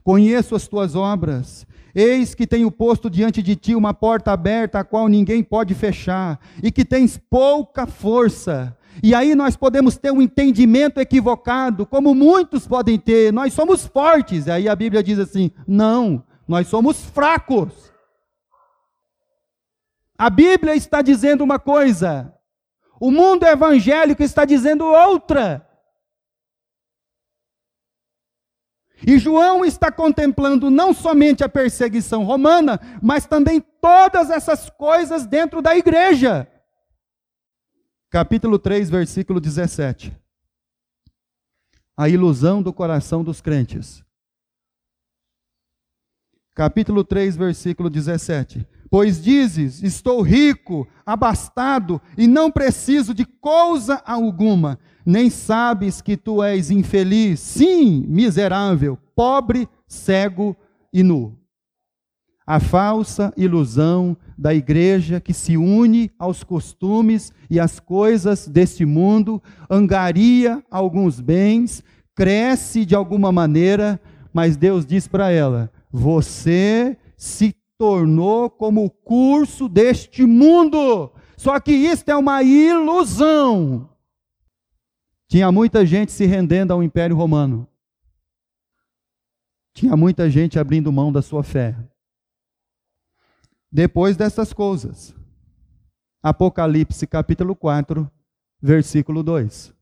Conheço 0.03 0.55
as 0.55 0.67
tuas 0.67 0.95
obras 0.95 1.65
Eis 1.95 2.33
que 2.33 2.47
tenho 2.47 2.71
posto 2.71 3.07
diante 3.07 3.43
de 3.43 3.55
ti 3.55 3.75
uma 3.75 3.93
porta 3.93 4.31
aberta, 4.31 4.79
a 4.79 4.83
qual 4.83 5.07
ninguém 5.07 5.43
pode 5.43 5.75
fechar, 5.75 6.39
e 6.61 6.71
que 6.71 6.83
tens 6.83 7.17
pouca 7.17 7.85
força. 7.85 8.75
E 9.01 9.15
aí 9.15 9.33
nós 9.33 9.55
podemos 9.55 9.97
ter 9.97 10.11
um 10.11 10.21
entendimento 10.21 10.99
equivocado, 10.99 11.85
como 11.85 12.13
muitos 12.13 12.67
podem 12.67 12.99
ter. 12.99 13.33
Nós 13.33 13.53
somos 13.53 13.85
fortes. 13.85 14.47
E 14.47 14.51
aí 14.51 14.69
a 14.69 14.75
Bíblia 14.75 15.01
diz 15.01 15.17
assim: 15.17 15.51
não, 15.67 16.23
nós 16.47 16.67
somos 16.67 17.03
fracos. 17.03 17.91
A 20.17 20.29
Bíblia 20.29 20.75
está 20.75 21.01
dizendo 21.01 21.43
uma 21.43 21.57
coisa, 21.57 22.33
o 22.99 23.11
mundo 23.11 23.45
evangélico 23.45 24.21
está 24.21 24.45
dizendo 24.45 24.85
outra. 24.85 25.67
E 29.05 29.17
João 29.19 29.65
está 29.65 29.91
contemplando 29.91 30.69
não 30.69 30.93
somente 30.93 31.43
a 31.43 31.49
perseguição 31.49 32.23
romana, 32.23 32.79
mas 33.01 33.25
também 33.25 33.59
todas 33.81 34.29
essas 34.29 34.69
coisas 34.69 35.25
dentro 35.25 35.61
da 35.61 35.75
igreja. 35.75 36.47
Capítulo 38.13 38.59
3, 38.59 38.91
versículo 38.91 39.41
17. 39.41 40.15
A 41.97 42.07
ilusão 42.07 42.61
do 42.61 42.71
coração 42.71 43.23
dos 43.23 43.41
crentes. 43.41 44.03
Capítulo 46.53 47.03
3, 47.03 47.35
versículo 47.35 47.89
17. 47.89 48.67
Pois 48.87 49.19
dizes: 49.19 49.81
Estou 49.81 50.21
rico, 50.21 50.87
abastado 51.03 51.99
e 52.15 52.27
não 52.27 52.51
preciso 52.51 53.15
de 53.15 53.25
coisa 53.25 53.99
alguma 54.05 54.77
nem 55.03 55.31
sabes 55.31 55.99
que 55.99 56.15
tu 56.15 56.43
és 56.43 56.69
infeliz, 56.69 57.39
sim, 57.39 58.05
miserável, 58.07 58.95
pobre, 59.15 59.67
cego 59.87 60.55
e 60.93 61.01
nu. 61.01 61.42
A 62.45 62.59
falsa 62.59 63.33
ilusão 63.37 64.17
da 64.37 64.53
igreja 64.53 65.21
que 65.21 65.33
se 65.33 65.55
une 65.55 66.11
aos 66.19 66.43
costumes 66.43 67.31
e 67.49 67.59
às 67.59 67.79
coisas 67.79 68.47
deste 68.47 68.85
mundo, 68.85 69.41
angaria 69.69 70.63
alguns 70.69 71.21
bens, 71.21 71.81
cresce 72.13 72.85
de 72.85 72.95
alguma 72.95 73.31
maneira, 73.31 73.99
mas 74.33 74.57
Deus 74.57 74.85
diz 74.85 75.07
para 75.07 75.31
ela: 75.31 75.71
você 75.91 76.97
se 77.15 77.55
tornou 77.77 78.49
como 78.49 78.85
o 78.85 78.89
curso 78.89 79.69
deste 79.69 80.25
mundo. 80.25 81.11
Só 81.37 81.59
que 81.59 81.71
isto 81.71 82.09
é 82.09 82.15
uma 82.15 82.43
ilusão. 82.43 83.89
Tinha 85.27 85.51
muita 85.51 85.85
gente 85.85 86.11
se 86.11 86.25
rendendo 86.25 86.71
ao 86.71 86.83
Império 86.83 87.15
Romano. 87.15 87.67
Tinha 89.73 89.97
muita 89.97 90.29
gente 90.29 90.59
abrindo 90.59 90.91
mão 90.91 91.11
da 91.11 91.21
sua 91.21 91.43
fé. 91.43 91.75
Depois 93.75 94.15
dessas 94.15 94.53
coisas, 94.53 95.15
Apocalipse 96.21 97.07
capítulo 97.07 97.55
4, 97.55 98.07
versículo 98.61 99.23
2. 99.23 99.73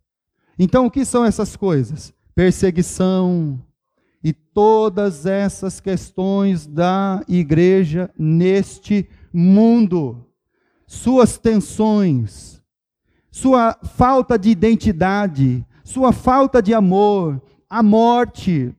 Então, 0.58 0.86
o 0.86 0.90
que 0.90 1.04
são 1.04 1.26
essas 1.26 1.58
coisas? 1.58 2.14
Perseguição 2.34 3.62
e 4.24 4.32
todas 4.32 5.26
essas 5.26 5.82
questões 5.82 6.66
da 6.66 7.22
igreja 7.28 8.10
neste 8.18 9.10
mundo, 9.34 10.26
suas 10.88 11.38
tensões, 11.38 12.64
sua 13.30 13.74
falta 13.74 14.40
de 14.40 14.52
identidade, 14.52 15.68
sua 15.84 16.14
falta 16.14 16.62
de 16.62 16.74
amor, 16.74 17.42
a 17.70 17.84
morte, 17.84 18.74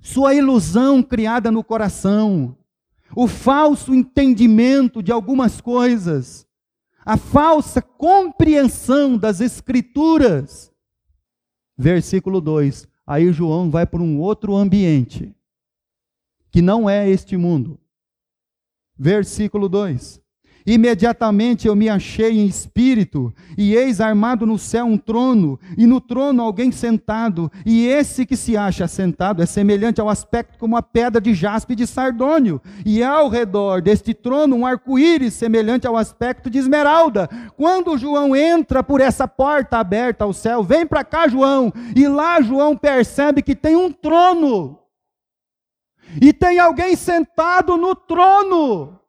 sua 0.00 0.32
ilusão 0.32 1.02
criada 1.02 1.50
no 1.50 1.64
coração, 1.64 2.56
o 3.16 3.26
falso 3.28 3.94
entendimento 3.94 5.02
de 5.02 5.12
algumas 5.12 5.60
coisas, 5.60 6.46
a 7.04 7.16
falsa 7.16 7.80
compreensão 7.80 9.16
das 9.16 9.40
Escrituras. 9.40 10.72
Versículo 11.76 12.40
2: 12.40 12.88
aí 13.06 13.32
João 13.32 13.70
vai 13.70 13.86
para 13.86 14.02
um 14.02 14.18
outro 14.18 14.54
ambiente, 14.54 15.34
que 16.50 16.62
não 16.62 16.88
é 16.88 17.08
este 17.08 17.36
mundo. 17.36 17.78
Versículo 18.96 19.68
2: 19.68 20.20
Imediatamente 20.66 21.68
eu 21.68 21.76
me 21.76 21.90
achei 21.90 22.40
em 22.40 22.46
espírito, 22.46 23.34
e 23.56 23.76
eis 23.76 24.00
armado 24.00 24.46
no 24.46 24.58
céu 24.58 24.86
um 24.86 24.96
trono, 24.96 25.60
e 25.76 25.86
no 25.86 26.00
trono 26.00 26.42
alguém 26.42 26.72
sentado, 26.72 27.52
e 27.66 27.86
esse 27.86 28.24
que 28.24 28.34
se 28.34 28.56
acha 28.56 28.88
sentado 28.88 29.42
é 29.42 29.46
semelhante 29.46 30.00
ao 30.00 30.08
aspecto 30.08 30.58
como 30.58 30.74
a 30.74 30.82
pedra 30.82 31.20
de 31.20 31.34
jaspe 31.34 31.74
de 31.74 31.86
sardônio, 31.86 32.62
e 32.84 33.02
ao 33.02 33.28
redor 33.28 33.82
deste 33.82 34.14
trono 34.14 34.56
um 34.56 34.64
arco-íris 34.66 35.34
semelhante 35.34 35.86
ao 35.86 35.98
aspecto 35.98 36.48
de 36.48 36.56
esmeralda. 36.56 37.28
Quando 37.58 37.98
João 37.98 38.34
entra 38.34 38.82
por 38.82 39.02
essa 39.02 39.28
porta 39.28 39.76
aberta 39.76 40.24
ao 40.24 40.32
céu, 40.32 40.62
vem 40.62 40.86
para 40.86 41.04
cá, 41.04 41.28
João, 41.28 41.70
e 41.94 42.08
lá 42.08 42.40
João 42.40 42.74
percebe 42.74 43.42
que 43.42 43.54
tem 43.54 43.76
um 43.76 43.92
trono, 43.92 44.78
e 46.22 46.32
tem 46.32 46.58
alguém 46.58 46.96
sentado 46.96 47.76
no 47.76 47.94
trono. 47.94 49.03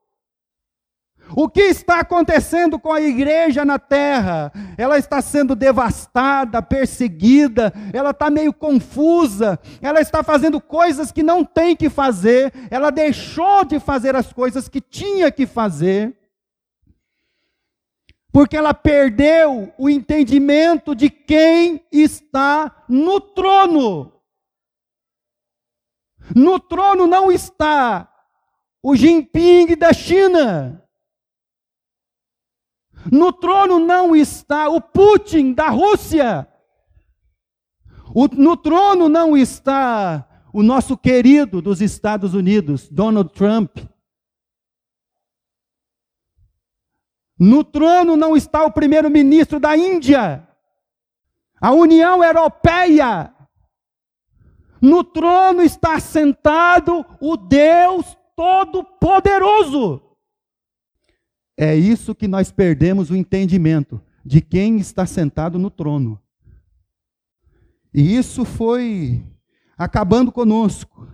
O 1.33 1.49
que 1.49 1.61
está 1.61 1.99
acontecendo 1.99 2.77
com 2.77 2.91
a 2.91 3.01
igreja 3.01 3.65
na 3.65 3.79
terra? 3.79 4.51
Ela 4.77 4.97
está 4.97 5.21
sendo 5.21 5.55
devastada, 5.55 6.61
perseguida, 6.61 7.73
ela 7.93 8.11
está 8.11 8.29
meio 8.29 8.53
confusa, 8.53 9.59
ela 9.81 9.99
está 9.99 10.23
fazendo 10.23 10.61
coisas 10.61 11.11
que 11.11 11.23
não 11.23 11.43
tem 11.43 11.75
que 11.75 11.89
fazer, 11.89 12.53
ela 12.69 12.91
deixou 12.91 13.65
de 13.65 13.79
fazer 13.79 14.15
as 14.15 14.31
coisas 14.31 14.67
que 14.67 14.79
tinha 14.79 15.31
que 15.31 15.47
fazer, 15.47 16.15
porque 18.31 18.55
ela 18.55 18.73
perdeu 18.73 19.73
o 19.77 19.89
entendimento 19.89 20.93
de 20.93 21.09
quem 21.09 21.85
está 21.91 22.83
no 22.88 23.19
trono. 23.19 24.11
No 26.35 26.59
trono 26.59 27.07
não 27.07 27.31
está 27.31 28.11
o 28.83 28.95
Jinping 28.95 29.75
da 29.75 29.93
China. 29.93 30.84
No 33.11 33.31
trono 33.31 33.79
não 33.79 34.15
está 34.15 34.69
o 34.69 34.81
Putin 34.81 35.53
da 35.53 35.69
Rússia. 35.69 36.47
O, 38.13 38.27
no 38.27 38.55
trono 38.55 39.09
não 39.09 39.35
está 39.35 40.27
o 40.53 40.63
nosso 40.63 40.97
querido 40.97 41.61
dos 41.61 41.81
Estados 41.81 42.33
Unidos, 42.33 42.87
Donald 42.89 43.33
Trump. 43.33 43.77
No 47.37 47.63
trono 47.63 48.15
não 48.15 48.35
está 48.35 48.63
o 48.63 48.71
primeiro-ministro 48.71 49.59
da 49.59 49.75
Índia, 49.75 50.47
a 51.59 51.71
União 51.73 52.23
Europeia. 52.23 53.33
No 54.81 55.03
trono 55.03 55.61
está 55.61 55.99
sentado 55.99 57.05
o 57.19 57.35
Deus 57.35 58.17
Todo-Poderoso. 58.35 60.04
É 61.57 61.75
isso 61.75 62.13
que 62.13 62.27
nós 62.27 62.51
perdemos 62.51 63.09
o 63.09 63.15
entendimento 63.15 64.01
de 64.25 64.41
quem 64.41 64.77
está 64.77 65.05
sentado 65.05 65.57
no 65.57 65.69
trono. 65.69 66.19
E 67.93 68.15
isso 68.15 68.43
foi 68.43 69.23
acabando 69.77 70.31
conosco. 70.31 71.07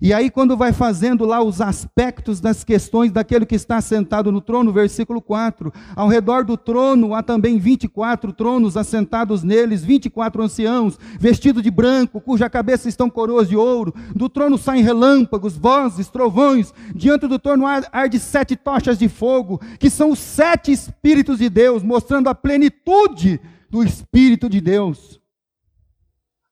E 0.00 0.12
aí, 0.12 0.30
quando 0.30 0.56
vai 0.56 0.72
fazendo 0.72 1.24
lá 1.24 1.42
os 1.42 1.60
aspectos 1.60 2.40
das 2.40 2.62
questões 2.62 3.10
daquele 3.10 3.44
que 3.44 3.56
está 3.56 3.80
sentado 3.80 4.30
no 4.30 4.40
trono, 4.40 4.72
versículo 4.72 5.20
4: 5.20 5.72
Ao 5.96 6.06
redor 6.06 6.44
do 6.44 6.56
trono 6.56 7.14
há 7.14 7.22
também 7.22 7.58
24 7.58 8.32
tronos 8.32 8.76
assentados 8.76 9.42
neles, 9.42 9.84
24 9.84 10.40
anciãos, 10.40 10.96
vestidos 11.18 11.64
de 11.64 11.70
branco, 11.70 12.20
cuja 12.20 12.48
cabeça 12.48 12.88
estão 12.88 13.10
coroas 13.10 13.48
de 13.48 13.56
ouro. 13.56 13.92
Do 14.14 14.28
trono 14.28 14.56
saem 14.56 14.84
relâmpagos, 14.84 15.56
vozes, 15.56 16.08
trovões. 16.08 16.72
Diante 16.94 17.26
do 17.26 17.38
trono 17.38 17.66
arde 17.66 18.20
sete 18.20 18.54
tochas 18.54 18.98
de 19.00 19.08
fogo, 19.08 19.60
que 19.80 19.90
são 19.90 20.10
os 20.10 20.20
sete 20.20 20.70
Espíritos 20.70 21.38
de 21.38 21.48
Deus, 21.48 21.82
mostrando 21.82 22.28
a 22.28 22.34
plenitude 22.34 23.40
do 23.68 23.82
Espírito 23.82 24.48
de 24.48 24.60
Deus. 24.60 25.20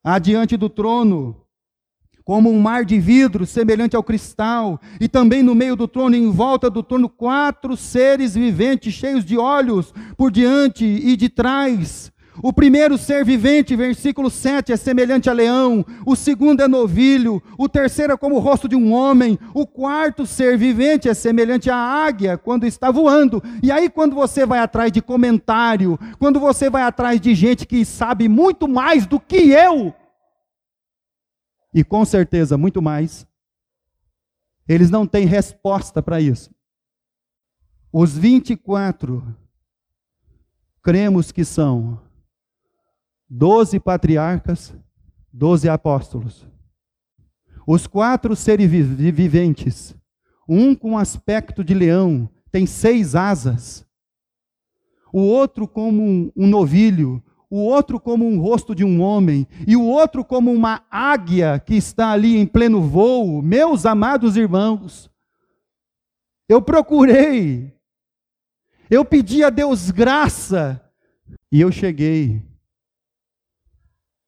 Adiante 0.03 0.57
do 0.57 0.69
trono 0.69 1.46
como 2.27 2.51
um 2.51 2.59
mar 2.61 2.85
de 2.85 2.99
vidro 2.99 3.47
semelhante 3.47 3.95
ao 3.95 4.03
cristal, 4.03 4.81
e 5.01 5.07
também 5.07 5.45
no 5.45 5.55
meio 5.55 5.77
do 5.77 5.87
trono, 5.87 6.17
em 6.17 6.29
volta 6.29 6.69
do 6.69 6.83
trono, 6.83 7.09
quatro 7.09 7.77
seres 7.77 8.35
viventes 8.35 8.93
cheios 8.93 9.25
de 9.25 9.39
olhos 9.39 9.95
por 10.17 10.33
diante 10.33 10.85
e 10.85 11.17
de 11.17 11.29
trás. 11.29 12.13
O 12.43 12.53
primeiro 12.53 12.99
ser 12.99 13.25
vivente, 13.25 13.77
versículo 13.77 14.29
7, 14.29 14.73
é 14.73 14.77
semelhante 14.77 15.31
a 15.31 15.33
leão, 15.33 15.87
o 16.05 16.17
segundo 16.17 16.63
é 16.63 16.67
novilho, 16.67 17.41
o 17.57 17.69
terceiro 17.69 18.15
é 18.15 18.17
como 18.17 18.35
o 18.35 18.41
rosto 18.41 18.69
de 18.69 18.75
um 18.75 18.93
homem, 18.93 19.39
o 19.55 19.65
quarto 19.65 20.27
ser 20.27 20.59
vivente 20.59 21.09
é 21.09 21.15
semelhante 21.15 21.71
à 21.71 21.77
águia 21.77 22.37
quando 22.37 22.65
está 22.65 22.91
voando. 22.91 23.41
E 23.63 23.71
aí, 23.71 23.89
quando 23.89 24.17
você 24.17 24.45
vai 24.45 24.59
atrás 24.59 24.91
de 24.91 25.01
comentário, 25.01 25.97
quando 26.19 26.41
você 26.41 26.69
vai 26.69 26.83
atrás 26.83 27.21
de 27.21 27.37
gente 27.37 27.65
que 27.65 27.85
sabe 27.85 28.29
muito 28.29 28.67
mais 28.67 29.07
do 29.07 29.21
que 29.21 29.51
eu, 29.51 29.95
e 31.77 31.85
com 31.85 32.07
certeza 32.07 32.57
muito 32.57 32.81
mais, 32.81 33.29
Eles 34.67 34.91
não 34.91 35.07
têm 35.07 35.27
resposta 35.27 36.03
para 36.03 36.21
isso. 36.21 36.51
Os 37.93 38.17
24 38.17 39.23
cremos 40.83 41.31
que 41.31 41.45
são 41.45 42.01
doze 43.29 43.79
patriarcas, 43.79 44.75
doze 45.33 45.69
apóstolos. 45.69 46.49
Os 47.65 47.87
quatro 47.87 48.35
seres 48.35 48.69
viventes, 48.69 49.95
um 50.49 50.75
com 50.75 50.99
aspecto 50.99 51.63
de 51.63 51.75
leão, 51.75 52.29
tem 52.51 52.67
seis 52.67 53.15
asas. 53.15 53.87
O 55.13 55.21
outro 55.21 55.69
como 55.69 56.33
um 56.35 56.47
novilho, 56.49 57.23
o 57.49 57.59
outro 57.59 58.01
como 58.01 58.27
um 58.27 58.41
rosto 58.41 58.75
de 58.75 58.85
um 58.85 59.01
homem, 59.01 59.47
e 59.67 59.77
o 59.77 59.85
outro 59.85 60.25
como 60.25 60.53
uma 60.53 60.85
águia 60.91 61.61
que 61.61 61.75
está 61.75 62.11
ali 62.11 62.37
em 62.37 62.47
pleno 62.47 62.83
voo. 62.83 63.41
Meus 63.41 63.87
amados 63.87 64.37
irmãos, 64.37 65.11
eu 66.49 66.61
procurei, 66.61 67.73
eu 68.91 69.05
pedi 69.05 69.45
a 69.45 69.51
Deus 69.51 69.91
graça, 69.91 70.83
e 71.51 71.61
eu 71.61 71.71
cheguei 71.71 72.43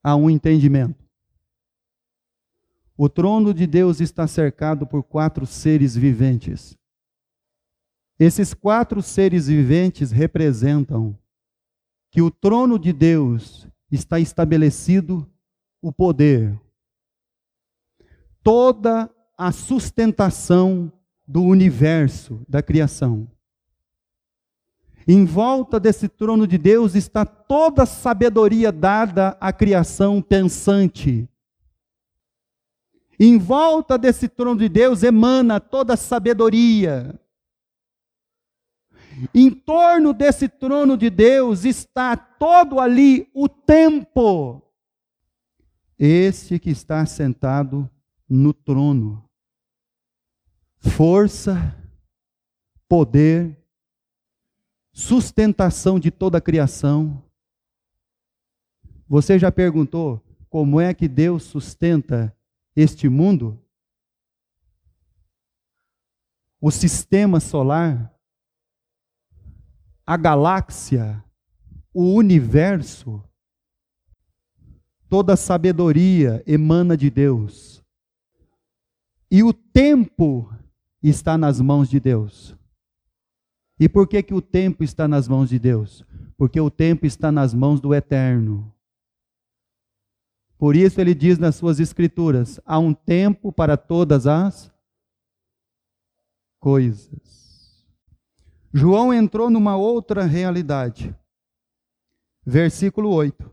a 0.02 0.14
um 0.14 0.30
entendimento. 0.30 1.04
O 2.96 3.08
trono 3.08 3.54
de 3.54 3.66
Deus 3.66 4.00
está 4.00 4.26
cercado 4.26 4.86
por 4.86 5.04
quatro 5.04 5.46
seres 5.46 5.96
viventes. 5.96 6.76
Esses 8.18 8.52
quatro 8.52 9.00
seres 9.00 9.46
viventes 9.46 10.10
representam 10.10 11.16
que 12.10 12.22
o 12.22 12.30
trono 12.30 12.78
de 12.78 12.92
Deus 12.92 13.66
está 13.90 14.18
estabelecido 14.18 15.28
o 15.80 15.92
poder, 15.92 16.58
toda 18.42 19.10
a 19.36 19.52
sustentação 19.52 20.92
do 21.26 21.42
universo, 21.42 22.40
da 22.48 22.62
criação. 22.62 23.30
Em 25.06 25.24
volta 25.24 25.80
desse 25.80 26.08
trono 26.08 26.46
de 26.46 26.58
Deus 26.58 26.94
está 26.94 27.24
toda 27.24 27.84
a 27.84 27.86
sabedoria 27.86 28.70
dada 28.70 29.36
à 29.40 29.52
criação 29.52 30.20
pensante. 30.20 31.28
Em 33.18 33.38
volta 33.38 33.96
desse 33.96 34.28
trono 34.28 34.58
de 34.58 34.68
Deus 34.68 35.02
emana 35.02 35.58
toda 35.58 35.94
a 35.94 35.96
sabedoria. 35.96 37.18
Em 39.34 39.50
torno 39.50 40.12
desse 40.12 40.48
trono 40.48 40.96
de 40.96 41.10
Deus 41.10 41.64
está 41.64 42.16
todo 42.16 42.78
ali 42.78 43.28
o 43.34 43.48
tempo. 43.48 44.62
Este 45.98 46.58
que 46.58 46.70
está 46.70 47.04
sentado 47.06 47.90
no 48.28 48.52
trono. 48.52 49.28
Força, 50.78 51.76
poder, 52.88 53.56
sustentação 54.92 55.98
de 55.98 56.10
toda 56.10 56.38
a 56.38 56.40
criação. 56.40 57.22
Você 59.08 59.38
já 59.38 59.50
perguntou 59.50 60.22
como 60.48 60.80
é 60.80 60.94
que 60.94 61.08
Deus 61.08 61.42
sustenta 61.44 62.34
este 62.76 63.08
mundo? 63.08 63.60
O 66.60 66.70
sistema 66.70 67.40
solar? 67.40 68.17
A 70.08 70.16
galáxia, 70.16 71.22
o 71.92 72.14
universo, 72.14 73.22
toda 75.06 75.36
sabedoria 75.36 76.42
emana 76.46 76.96
de 76.96 77.10
Deus. 77.10 77.84
E 79.30 79.42
o 79.42 79.52
tempo 79.52 80.50
está 81.02 81.36
nas 81.36 81.60
mãos 81.60 81.90
de 81.90 82.00
Deus. 82.00 82.56
E 83.78 83.86
por 83.86 84.08
que, 84.08 84.22
que 84.22 84.32
o 84.32 84.40
tempo 84.40 84.82
está 84.82 85.06
nas 85.06 85.28
mãos 85.28 85.50
de 85.50 85.58
Deus? 85.58 86.02
Porque 86.38 86.58
o 86.58 86.70
tempo 86.70 87.04
está 87.04 87.30
nas 87.30 87.52
mãos 87.52 87.78
do 87.78 87.94
Eterno. 87.94 88.74
Por 90.56 90.74
isso 90.74 91.02
ele 91.02 91.14
diz 91.14 91.38
nas 91.38 91.56
suas 91.56 91.80
escrituras: 91.80 92.58
há 92.64 92.78
um 92.78 92.94
tempo 92.94 93.52
para 93.52 93.76
todas 93.76 94.26
as 94.26 94.72
coisas. 96.58 97.47
João 98.72 99.12
entrou 99.12 99.48
numa 99.48 99.76
outra 99.76 100.24
realidade. 100.24 101.14
Versículo 102.44 103.10
8. 103.10 103.50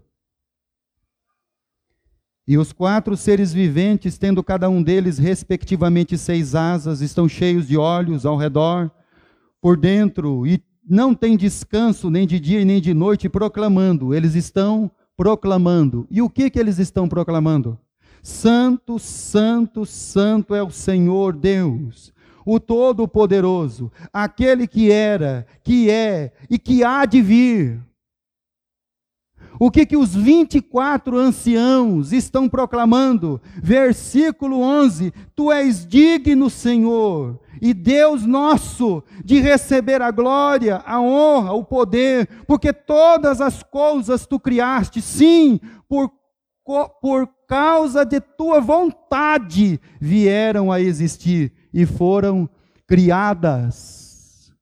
E 2.47 2.57
os 2.57 2.71
quatro 2.71 3.17
seres 3.17 3.51
viventes, 3.51 4.17
tendo 4.17 4.43
cada 4.43 4.69
um 4.69 4.83
deles 4.83 5.17
respectivamente 5.17 6.17
seis 6.17 6.53
asas, 6.53 7.01
estão 7.01 7.27
cheios 7.27 7.67
de 7.67 7.75
olhos 7.75 8.25
ao 8.25 8.37
redor, 8.37 8.91
por 9.59 9.75
dentro, 9.75 10.45
e 10.45 10.63
não 10.87 11.15
tem 11.15 11.35
descanso 11.35 12.09
nem 12.11 12.27
de 12.27 12.39
dia 12.39 12.63
nem 12.63 12.79
de 12.79 12.93
noite, 12.93 13.27
proclamando. 13.27 14.13
Eles 14.13 14.35
estão 14.35 14.91
proclamando. 15.17 16.07
E 16.11 16.21
o 16.21 16.29
que, 16.29 16.51
que 16.51 16.59
eles 16.59 16.77
estão 16.77 17.07
proclamando? 17.09 17.79
Santo, 18.21 18.99
Santo, 18.99 19.85
Santo 19.85 20.53
é 20.53 20.61
o 20.61 20.69
Senhor 20.69 21.35
Deus, 21.35 22.13
o 22.45 22.59
Todo-Poderoso, 22.59 23.91
aquele 24.13 24.67
que 24.67 24.91
era, 24.91 25.47
que 25.63 25.89
é 25.89 26.31
e 26.49 26.59
que 26.59 26.83
há 26.83 27.05
de 27.05 27.21
vir. 27.21 27.81
O 29.59 29.71
que 29.71 29.85
que 29.85 29.95
os 29.95 30.13
24 30.13 31.17
anciãos 31.17 32.11
estão 32.11 32.47
proclamando? 32.47 33.41
Versículo 33.61 34.59
11: 34.59 35.13
Tu 35.33 35.51
és 35.51 35.87
digno, 35.87 36.49
Senhor, 36.49 37.39
e 37.61 37.73
Deus 37.73 38.25
nosso, 38.25 39.01
de 39.23 39.39
receber 39.39 40.01
a 40.01 40.11
glória, 40.11 40.83
a 40.85 40.99
honra, 40.99 41.53
o 41.53 41.63
poder, 41.63 42.27
porque 42.45 42.73
todas 42.73 43.39
as 43.39 43.63
coisas 43.63 44.25
tu 44.25 44.39
criaste, 44.39 45.01
sim, 45.01 45.59
por, 45.87 46.11
por 47.01 47.29
causa 47.47 48.05
de 48.05 48.19
tua 48.19 48.59
vontade 48.59 49.79
vieram 50.01 50.69
a 50.71 50.81
existir 50.81 51.53
e 51.75 51.85
foram 51.85 52.49
criadas. 52.87 54.53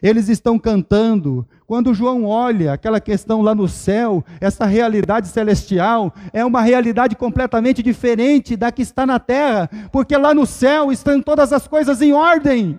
Eles 0.00 0.28
estão 0.28 0.58
cantando. 0.58 1.44
Quando 1.66 1.94
João 1.94 2.24
olha 2.24 2.72
aquela 2.72 3.00
questão 3.00 3.42
lá 3.42 3.52
no 3.52 3.66
céu, 3.66 4.24
essa 4.40 4.64
realidade 4.64 5.26
celestial 5.26 6.14
é 6.32 6.44
uma 6.44 6.60
realidade 6.60 7.16
completamente 7.16 7.82
diferente 7.82 8.54
da 8.54 8.70
que 8.70 8.82
está 8.82 9.04
na 9.04 9.18
terra, 9.18 9.68
porque 9.90 10.16
lá 10.16 10.32
no 10.32 10.46
céu 10.46 10.92
estão 10.92 11.20
todas 11.20 11.52
as 11.52 11.66
coisas 11.66 12.00
em 12.00 12.12
ordem. 12.12 12.78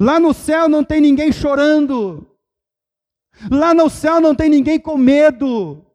Lá 0.00 0.18
no 0.18 0.32
céu 0.32 0.68
não 0.68 0.82
tem 0.82 1.00
ninguém 1.00 1.30
chorando. 1.30 2.26
Lá 3.50 3.74
no 3.74 3.90
céu 3.90 4.18
não 4.18 4.34
tem 4.34 4.48
ninguém 4.48 4.80
com 4.80 4.96
medo. 4.96 5.85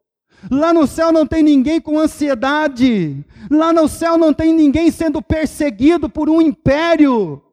Lá 0.50 0.74
no 0.74 0.88
céu 0.88 1.12
não 1.12 1.28
tem 1.28 1.44
ninguém 1.44 1.80
com 1.80 2.00
ansiedade. 2.00 3.24
Lá 3.50 3.72
no 3.72 3.88
céu 3.88 4.18
não 4.18 4.34
tem 4.34 4.54
ninguém 4.54 4.90
sendo 4.90 5.22
perseguido 5.22 6.10
por 6.10 6.30
um 6.30 6.42
império. 6.42 7.44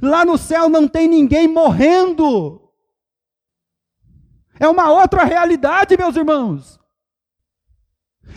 Lá 0.00 0.24
no 0.24 0.38
céu 0.38 0.68
não 0.68 0.86
tem 0.86 1.08
ninguém 1.08 1.48
morrendo. 1.48 2.60
É 4.58 4.68
uma 4.68 4.90
outra 4.90 5.24
realidade, 5.24 5.96
meus 5.96 6.14
irmãos. 6.14 6.78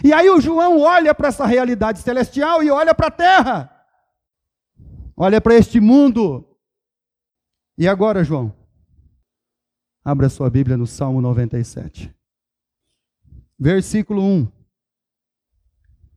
E 0.04 0.12
aí 0.12 0.30
o 0.30 0.42
João 0.42 0.80
olha 0.80 1.14
para 1.14 1.28
essa 1.28 1.46
realidade 1.46 2.00
celestial 2.00 2.64
e 2.64 2.72
olha 2.72 2.96
para 2.96 3.08
a 3.08 3.12
terra. 3.12 3.86
Olha 5.16 5.40
para 5.40 5.54
este 5.54 5.80
mundo. 5.80 6.48
E 7.78 7.88
agora, 7.88 8.24
João? 8.24 8.56
Abra 10.04 10.28
sua 10.28 10.50
Bíblia 10.50 10.76
no 10.76 10.88
Salmo 10.88 11.22
97 11.22 12.14
versículo 13.60 14.22
1. 14.24 14.52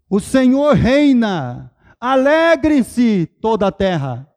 O 0.09 0.21
Senhor 0.21 0.75
reina, 0.75 1.75
alegre-se 2.01 3.27
toda 3.41 3.67
a 3.67 3.73
terra. 3.73 4.33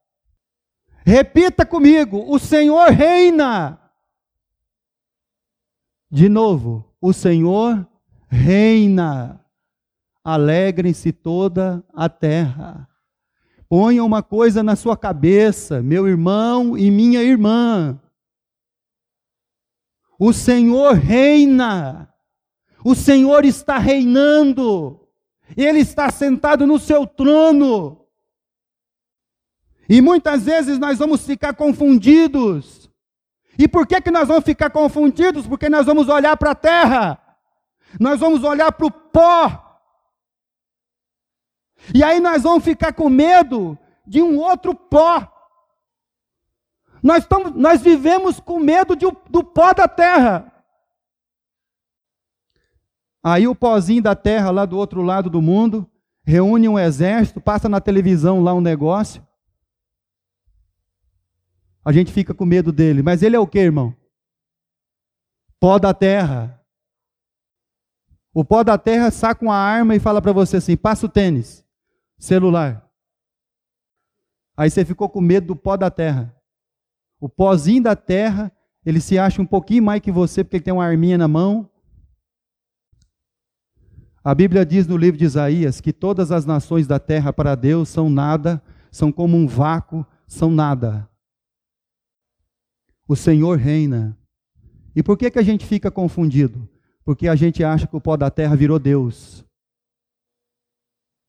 Repita 1.06 1.66
comigo: 1.66 2.24
o 2.28 2.40
Senhor 2.40 2.90
reina. 2.90 3.80
De 6.12 6.28
novo, 6.28 6.96
o 7.00 7.14
Senhor 7.14 7.88
reina. 8.28 9.46
Alegrem-se 10.24 11.12
toda 11.12 11.84
a 11.94 12.10
terra. 12.10 12.88
Ponha 13.68 14.04
uma 14.04 14.22
coisa 14.24 14.64
na 14.64 14.76
sua 14.76 14.98
cabeça, 14.98 15.82
meu 15.82 16.08
irmão 16.08 16.78
e 16.78 16.90
minha 16.90 17.22
irmã. 17.22 18.00
O 20.20 20.34
Senhor 20.34 20.94
reina. 20.94 22.14
O 22.84 22.96
Senhor 22.96 23.46
está 23.46 23.78
reinando, 23.78 25.08
Ele 25.56 25.80
está 25.80 26.10
sentado 26.10 26.66
no 26.66 26.80
seu 26.80 27.06
trono. 27.06 28.06
E 29.88 30.02
muitas 30.02 30.44
vezes 30.44 30.78
nós 30.78 31.00
vamos 31.00 31.26
ficar 31.26 31.54
confundidos. 31.56 32.90
E 33.58 33.68
por 33.68 33.86
que, 33.86 34.00
que 34.00 34.12
nós 34.12 34.28
vamos 34.28 34.44
ficar 34.44 34.70
confundidos? 34.70 35.48
Porque 35.48 35.68
nós 35.68 35.86
vamos 35.86 36.08
olhar 36.08 36.38
para 36.38 36.52
a 36.52 36.56
terra, 36.56 37.22
nós 38.00 38.20
vamos 38.20 38.44
olhar 38.44 38.72
para 38.72 38.86
o 38.86 38.92
pó. 38.92 39.82
E 41.94 42.04
aí 42.04 42.20
nós 42.20 42.44
vamos 42.44 42.64
ficar 42.64 42.94
com 42.94 43.10
medo 43.10 43.78
de 44.06 44.22
um 44.22 44.38
outro 44.38 44.76
pó. 44.76 45.28
Nós, 47.02 47.24
estamos, 47.24 47.54
nós 47.56 47.82
vivemos 47.82 48.40
com 48.40 48.60
medo 48.60 48.96
de, 48.96 49.06
do 49.30 49.44
pó 49.44 49.74
da 49.74 49.88
terra. 49.88 50.54
Aí 53.24 53.48
o 53.48 53.56
pozinho 53.56 54.02
da 54.02 54.16
terra, 54.16 54.50
lá 54.50 54.66
do 54.66 54.78
outro 54.78 55.02
lado 55.02 55.30
do 55.30 55.42
mundo, 55.42 55.90
reúne 56.24 56.70
um 56.70 56.80
exército, 56.80 57.42
passa 57.42 57.68
na 57.68 57.82
televisão 57.82 58.42
lá 58.42 58.54
um 58.54 58.62
negócio. 58.62 59.26
A 61.84 61.92
gente 61.92 62.12
fica 62.12 62.34
com 62.34 62.46
medo 62.46 62.72
dele. 62.72 63.02
Mas 63.02 63.24
ele 63.24 63.36
é 63.36 63.40
o 63.40 63.48
que, 63.48 63.60
irmão? 63.60 63.96
Pó 65.60 65.80
da 65.80 65.94
terra. 65.94 66.64
O 68.34 68.46
pó 68.46 68.64
da 68.64 68.78
terra 68.78 69.12
saca 69.12 69.44
uma 69.44 69.56
arma 69.56 69.96
e 69.96 70.00
fala 70.00 70.22
para 70.22 70.32
você 70.32 70.58
assim: 70.58 70.78
passa 70.78 71.06
o 71.06 71.10
tênis, 71.10 71.66
celular. 72.18 72.88
Aí 74.56 74.70
você 74.70 74.86
ficou 74.86 75.10
com 75.10 75.20
medo 75.20 75.48
do 75.48 75.56
pó 75.56 75.76
da 75.76 75.90
terra. 75.90 76.36
O 77.20 77.28
pozinho 77.28 77.84
da 77.84 77.96
terra, 77.96 78.52
ele 78.86 79.02
se 79.02 79.18
acha 79.18 79.42
um 79.42 79.46
pouquinho 79.46 79.84
mais 79.84 80.02
que 80.02 80.12
você 80.12 80.44
porque 80.44 80.62
tem 80.62 80.74
uma 80.74 80.86
arminha 80.86 81.18
na 81.18 81.28
mão. 81.28 81.70
A 84.24 84.36
Bíblia 84.36 84.66
diz 84.66 84.86
no 84.86 84.98
livro 84.98 85.18
de 85.18 85.26
Isaías 85.26 85.80
que 85.80 85.94
todas 85.94 86.32
as 86.32 86.46
nações 86.46 86.86
da 86.86 87.00
terra 87.00 87.32
para 87.32 87.56
Deus 87.56 87.90
são 87.90 88.10
nada, 88.10 88.62
são 88.92 89.12
como 89.12 89.38
um 89.38 89.48
vácuo, 89.48 90.06
são 90.28 90.52
nada. 90.52 91.10
O 93.08 93.16
Senhor 93.16 93.58
reina. 93.58 94.18
E 94.96 95.02
por 95.02 95.18
que, 95.18 95.32
que 95.32 95.40
a 95.40 95.44
gente 95.44 95.66
fica 95.66 95.90
confundido? 95.90 96.68
Porque 97.04 97.28
a 97.28 97.36
gente 97.36 97.64
acha 97.64 97.88
que 97.88 97.96
o 97.96 98.02
pó 98.02 98.18
da 98.18 98.30
terra 98.30 98.56
virou 98.56 98.78
Deus. 98.78 99.44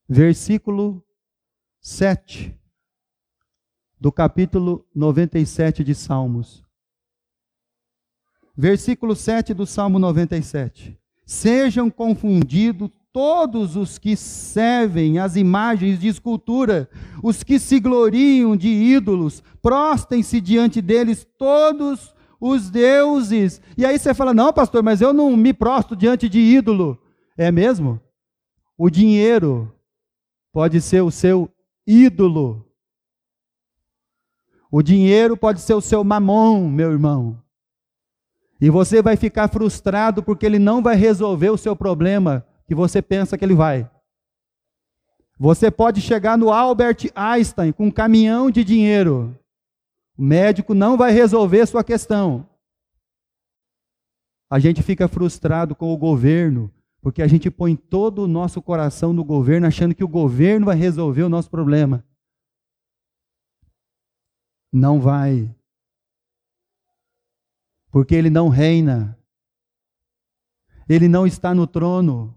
Versículo 0.09 1.03
7 1.81 2.55
do 3.98 4.11
capítulo 4.11 4.87
97 4.94 5.85
de 5.85 5.94
Salmos. 5.94 6.64
Versículo 8.57 9.14
7 9.14 9.55
do 9.55 9.64
Salmo 9.64 9.98
97. 9.98 10.99
Sejam 11.30 11.88
confundidos 11.88 12.90
todos 13.12 13.76
os 13.76 13.98
que 13.98 14.16
servem 14.16 15.20
as 15.20 15.36
imagens 15.36 16.00
de 16.00 16.08
escultura, 16.08 16.90
os 17.22 17.44
que 17.44 17.56
se 17.60 17.78
gloriam 17.78 18.56
de 18.56 18.66
ídolos, 18.66 19.40
prostem-se 19.62 20.40
diante 20.40 20.82
deles 20.82 21.24
todos 21.38 22.12
os 22.40 22.68
deuses. 22.68 23.62
E 23.78 23.86
aí 23.86 23.96
você 23.96 24.12
fala: 24.12 24.34
não, 24.34 24.52
pastor, 24.52 24.82
mas 24.82 25.00
eu 25.00 25.12
não 25.12 25.36
me 25.36 25.52
prostro 25.52 25.94
diante 25.94 26.28
de 26.28 26.40
ídolo. 26.40 27.00
É 27.38 27.52
mesmo? 27.52 28.00
O 28.76 28.90
dinheiro 28.90 29.72
pode 30.52 30.80
ser 30.80 31.00
o 31.00 31.12
seu 31.12 31.48
ídolo. 31.86 32.66
O 34.68 34.82
dinheiro 34.82 35.36
pode 35.36 35.60
ser 35.60 35.74
o 35.74 35.80
seu 35.80 36.02
mamão, 36.02 36.68
meu 36.68 36.90
irmão. 36.90 37.40
E 38.61 38.68
você 38.68 39.01
vai 39.01 39.16
ficar 39.16 39.49
frustrado 39.49 40.23
porque 40.23 40.44
ele 40.44 40.59
não 40.59 40.83
vai 40.83 40.94
resolver 40.94 41.51
o 41.51 41.57
seu 41.57 41.75
problema 41.75 42.46
que 42.66 42.75
você 42.75 43.01
pensa 43.01 43.38
que 43.38 43.44
ele 43.44 43.55
vai. 43.55 43.90
Você 45.38 45.70
pode 45.70 46.03
chegar 46.03 46.37
no 46.37 46.53
Albert 46.53 47.11
Einstein 47.14 47.73
com 47.73 47.87
um 47.87 47.90
caminhão 47.90 48.51
de 48.51 48.62
dinheiro. 48.62 49.35
O 50.18 50.23
médico 50.23 50.75
não 50.75 50.99
vai 50.99 51.12
resolver 51.12 51.64
sua 51.64 51.83
questão. 51.83 52.46
A 54.51 54.59
gente 54.59 54.83
fica 54.83 55.09
frustrado 55.09 55.75
com 55.75 55.94
o 55.94 55.96
governo, 55.96 56.70
porque 57.01 57.23
a 57.23 57.27
gente 57.27 57.51
põe 57.51 57.75
todo 57.75 58.25
o 58.25 58.29
nosso 58.29 58.61
coração 58.61 59.14
no 59.14 59.25
governo, 59.25 59.66
achando 59.66 59.94
que 59.94 60.05
o 60.05 60.09
governo 60.09 60.66
vai 60.66 60.77
resolver 60.77 61.23
o 61.23 61.29
nosso 61.31 61.49
problema. 61.49 62.05
Não 64.70 65.01
vai. 65.01 65.49
Porque 67.90 68.14
ele 68.14 68.31
não 68.31 68.48
reina. 68.48 69.18
Ele 70.88 71.09
não 71.09 71.26
está 71.26 71.55
no 71.55 71.66
trono. 71.66 72.37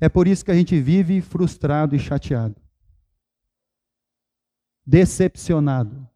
É 0.00 0.08
por 0.08 0.26
isso 0.26 0.44
que 0.44 0.50
a 0.50 0.54
gente 0.54 0.80
vive 0.80 1.20
frustrado 1.20 1.94
e 1.94 1.98
chateado. 1.98 2.60
Decepcionado. 4.84 6.08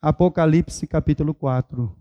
Apocalipse 0.00 0.86
capítulo 0.86 1.34
4. 1.34 1.94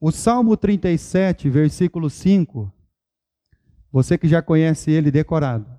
O 0.00 0.10
Salmo 0.10 0.56
37, 0.56 1.48
versículo 1.48 2.10
5. 2.10 2.72
Você 3.92 4.18
que 4.18 4.26
já 4.26 4.42
conhece 4.42 4.90
ele 4.90 5.12
decorado. 5.12 5.78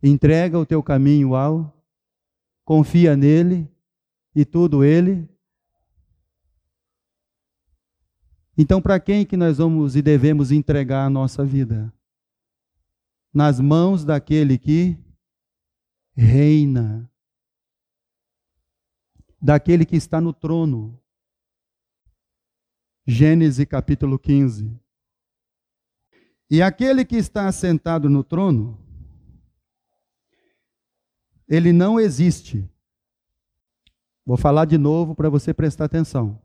Entrega 0.00 0.56
o 0.56 0.64
teu 0.64 0.80
caminho 0.80 1.34
ao, 1.34 1.75
confia 2.66 3.16
nele 3.16 3.72
e 4.34 4.44
tudo 4.44 4.84
ele. 4.84 5.26
Então, 8.58 8.82
para 8.82 8.98
quem 8.98 9.24
que 9.24 9.36
nós 9.36 9.58
vamos 9.58 9.94
e 9.94 10.02
devemos 10.02 10.50
entregar 10.50 11.06
a 11.06 11.10
nossa 11.10 11.44
vida? 11.44 11.92
Nas 13.32 13.60
mãos 13.60 14.04
daquele 14.04 14.58
que 14.58 14.98
reina, 16.14 17.08
daquele 19.40 19.86
que 19.86 19.94
está 19.96 20.20
no 20.20 20.32
trono. 20.32 21.00
Gênesis 23.06 23.64
capítulo 23.66 24.18
15. 24.18 24.76
E 26.50 26.60
aquele 26.60 27.04
que 27.04 27.16
está 27.16 27.46
assentado 27.46 28.10
no 28.10 28.24
trono 28.24 28.85
ele 31.48 31.72
não 31.72 31.98
existe. 32.00 32.68
Vou 34.24 34.36
falar 34.36 34.64
de 34.64 34.76
novo 34.76 35.14
para 35.14 35.28
você 35.28 35.54
prestar 35.54 35.84
atenção. 35.84 36.40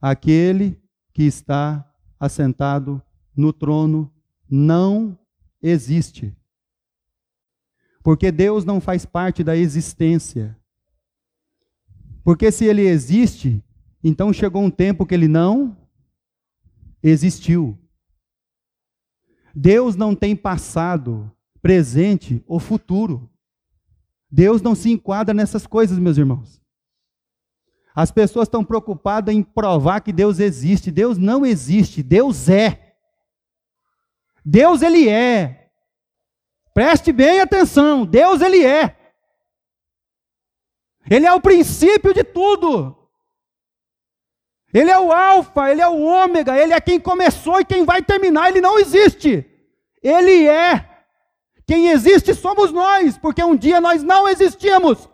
Aquele 0.00 0.80
que 1.12 1.22
está 1.22 1.90
assentado 2.18 3.02
no 3.34 3.52
trono 3.52 4.12
não 4.48 5.18
existe. 5.62 6.36
Porque 8.02 8.30
Deus 8.32 8.64
não 8.64 8.80
faz 8.80 9.06
parte 9.06 9.44
da 9.44 9.56
existência. 9.56 10.56
Porque 12.22 12.50
se 12.50 12.64
ele 12.64 12.82
existe, 12.82 13.62
então 14.02 14.32
chegou 14.32 14.62
um 14.62 14.70
tempo 14.70 15.06
que 15.06 15.14
ele 15.14 15.28
não 15.28 15.76
existiu. 17.02 17.78
Deus 19.54 19.96
não 19.96 20.14
tem 20.14 20.36
passado, 20.36 21.30
presente 21.62 22.42
ou 22.46 22.58
futuro. 22.58 23.29
Deus 24.30 24.62
não 24.62 24.74
se 24.74 24.90
enquadra 24.90 25.34
nessas 25.34 25.66
coisas, 25.66 25.98
meus 25.98 26.16
irmãos. 26.16 26.60
As 27.94 28.10
pessoas 28.12 28.46
estão 28.46 28.64
preocupadas 28.64 29.34
em 29.34 29.42
provar 29.42 30.00
que 30.00 30.12
Deus 30.12 30.38
existe. 30.38 30.90
Deus 30.90 31.18
não 31.18 31.44
existe, 31.44 32.02
Deus 32.02 32.48
é. 32.48 32.94
Deus 34.44 34.82
ele 34.82 35.08
é. 35.08 35.70
Preste 36.72 37.12
bem 37.12 37.40
atenção, 37.40 38.06
Deus 38.06 38.40
ele 38.40 38.64
é. 38.64 38.96
Ele 41.10 41.26
é 41.26 41.32
o 41.32 41.40
princípio 41.40 42.14
de 42.14 42.22
tudo. 42.22 42.96
Ele 44.72 44.90
é 44.90 44.98
o 44.98 45.12
alfa, 45.12 45.70
ele 45.70 45.80
é 45.80 45.88
o 45.88 46.00
ômega, 46.00 46.56
ele 46.56 46.72
é 46.72 46.80
quem 46.80 47.00
começou 47.00 47.58
e 47.60 47.64
quem 47.64 47.84
vai 47.84 48.02
terminar, 48.02 48.48
ele 48.48 48.60
não 48.60 48.78
existe. 48.78 49.44
Ele 50.00 50.46
é. 50.46 50.89
Quem 51.70 51.86
existe 51.86 52.34
somos 52.34 52.72
nós, 52.72 53.16
porque 53.16 53.44
um 53.44 53.54
dia 53.54 53.80
nós 53.80 54.02
não 54.02 54.28
existíamos. 54.28 55.08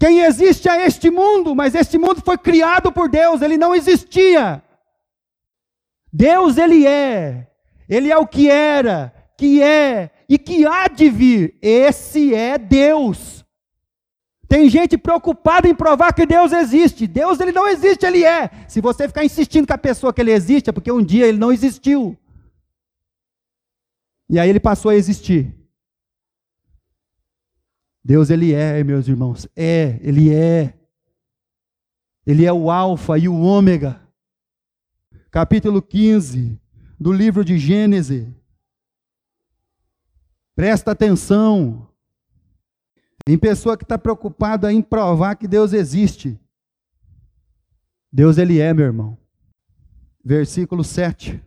Quem 0.00 0.20
existe 0.20 0.66
é 0.70 0.86
este 0.86 1.10
mundo, 1.10 1.54
mas 1.54 1.74
este 1.74 1.98
mundo 1.98 2.22
foi 2.24 2.38
criado 2.38 2.90
por 2.90 3.10
Deus, 3.10 3.42
ele 3.42 3.58
não 3.58 3.74
existia. 3.74 4.62
Deus, 6.10 6.56
ele 6.56 6.86
é, 6.86 7.46
ele 7.86 8.10
é 8.10 8.16
o 8.16 8.26
que 8.26 8.48
era, 8.48 9.12
que 9.36 9.62
é 9.62 10.08
e 10.26 10.38
que 10.38 10.66
há 10.66 10.88
de 10.88 11.10
vir. 11.10 11.58
Esse 11.60 12.34
é 12.34 12.56
Deus. 12.56 13.44
Tem 14.48 14.70
gente 14.70 14.96
preocupada 14.96 15.68
em 15.68 15.74
provar 15.74 16.14
que 16.14 16.24
Deus 16.24 16.52
existe. 16.52 17.06
Deus 17.06 17.38
ele 17.38 17.52
não 17.52 17.68
existe, 17.68 18.06
ele 18.06 18.24
é. 18.24 18.48
Se 18.66 18.80
você 18.80 19.08
ficar 19.08 19.26
insistindo 19.26 19.66
com 19.66 19.74
a 19.74 19.78
pessoa 19.78 20.10
que 20.10 20.22
ele 20.22 20.32
existe, 20.32 20.70
é 20.70 20.72
porque 20.72 20.90
um 20.90 21.04
dia 21.04 21.26
ele 21.26 21.36
não 21.36 21.52
existiu. 21.52 22.16
E 24.28 24.38
aí 24.38 24.48
ele 24.48 24.60
passou 24.60 24.90
a 24.90 24.96
existir. 24.96 25.54
Deus, 28.04 28.30
ele 28.30 28.52
é, 28.52 28.84
meus 28.84 29.08
irmãos, 29.08 29.48
é, 29.56 29.98
ele 30.02 30.32
é. 30.32 30.78
Ele 32.26 32.44
é 32.44 32.52
o 32.52 32.70
Alfa 32.70 33.18
e 33.18 33.28
o 33.28 33.40
Ômega. 33.40 34.00
Capítulo 35.30 35.82
15 35.82 36.60
do 36.98 37.12
livro 37.12 37.44
de 37.44 37.58
Gênesis. 37.58 38.26
Presta 40.54 40.92
atenção. 40.92 41.88
Tem 43.24 43.38
pessoa 43.38 43.76
que 43.76 43.84
está 43.84 43.98
preocupada 43.98 44.72
em 44.72 44.82
provar 44.82 45.34
que 45.36 45.48
Deus 45.48 45.72
existe. 45.72 46.38
Deus, 48.12 48.38
ele 48.38 48.60
é, 48.60 48.72
meu 48.72 48.84
irmão. 48.84 49.18
versículo 50.24 50.84
7. 50.84 51.42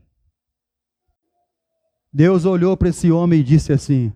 Deus 2.12 2.46
olhou 2.46 2.76
para 2.76 2.90
esse 2.90 3.12
homem 3.12 3.40
e 3.40 3.44
disse 3.44 3.72
assim: 3.74 4.14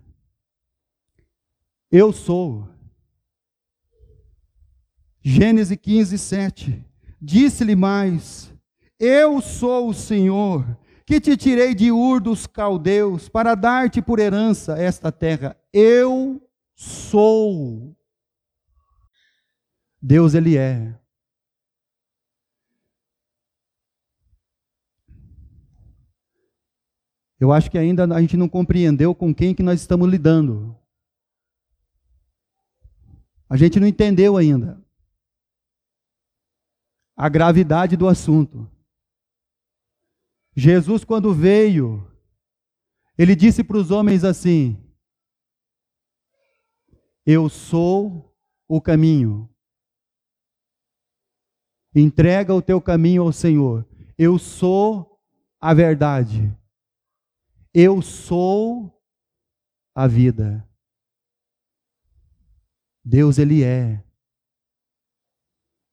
Eu 1.90 2.12
sou. 2.12 2.68
Gênesis 5.20 5.76
15, 5.80 6.18
7. 6.18 6.84
Disse-lhe 7.20 7.76
mais: 7.76 8.52
Eu 8.98 9.40
sou 9.40 9.88
o 9.88 9.94
Senhor, 9.94 10.66
que 11.06 11.20
te 11.20 11.36
tirei 11.36 11.74
de 11.74 11.92
Ur 11.92 12.20
dos 12.20 12.46
caldeus, 12.46 13.28
para 13.28 13.54
dar-te 13.54 14.02
por 14.02 14.18
herança 14.18 14.76
esta 14.76 15.12
terra. 15.12 15.56
Eu 15.72 16.42
sou. 16.74 17.96
Deus, 20.00 20.34
Ele 20.34 20.56
é. 20.56 21.01
Eu 27.42 27.50
acho 27.50 27.68
que 27.68 27.76
ainda 27.76 28.04
a 28.04 28.20
gente 28.20 28.36
não 28.36 28.48
compreendeu 28.48 29.12
com 29.16 29.34
quem 29.34 29.52
que 29.52 29.64
nós 29.64 29.80
estamos 29.80 30.08
lidando. 30.08 30.78
A 33.50 33.56
gente 33.56 33.80
não 33.80 33.86
entendeu 33.88 34.36
ainda 34.36 34.80
a 37.16 37.28
gravidade 37.28 37.96
do 37.96 38.06
assunto. 38.06 38.70
Jesus, 40.54 41.02
quando 41.02 41.34
veio, 41.34 42.08
ele 43.18 43.34
disse 43.34 43.64
para 43.64 43.76
os 43.76 43.90
homens 43.90 44.22
assim: 44.22 44.80
Eu 47.26 47.48
sou 47.48 48.32
o 48.68 48.80
caminho. 48.80 49.52
Entrega 51.92 52.54
o 52.54 52.62
teu 52.62 52.80
caminho 52.80 53.22
ao 53.22 53.32
Senhor. 53.32 53.84
Eu 54.16 54.38
sou 54.38 55.20
a 55.60 55.74
verdade. 55.74 56.56
Eu 57.74 58.02
sou 58.02 58.92
a 59.94 60.06
vida. 60.06 60.68
Deus, 63.04 63.38
Ele 63.38 63.64
é. 63.64 64.04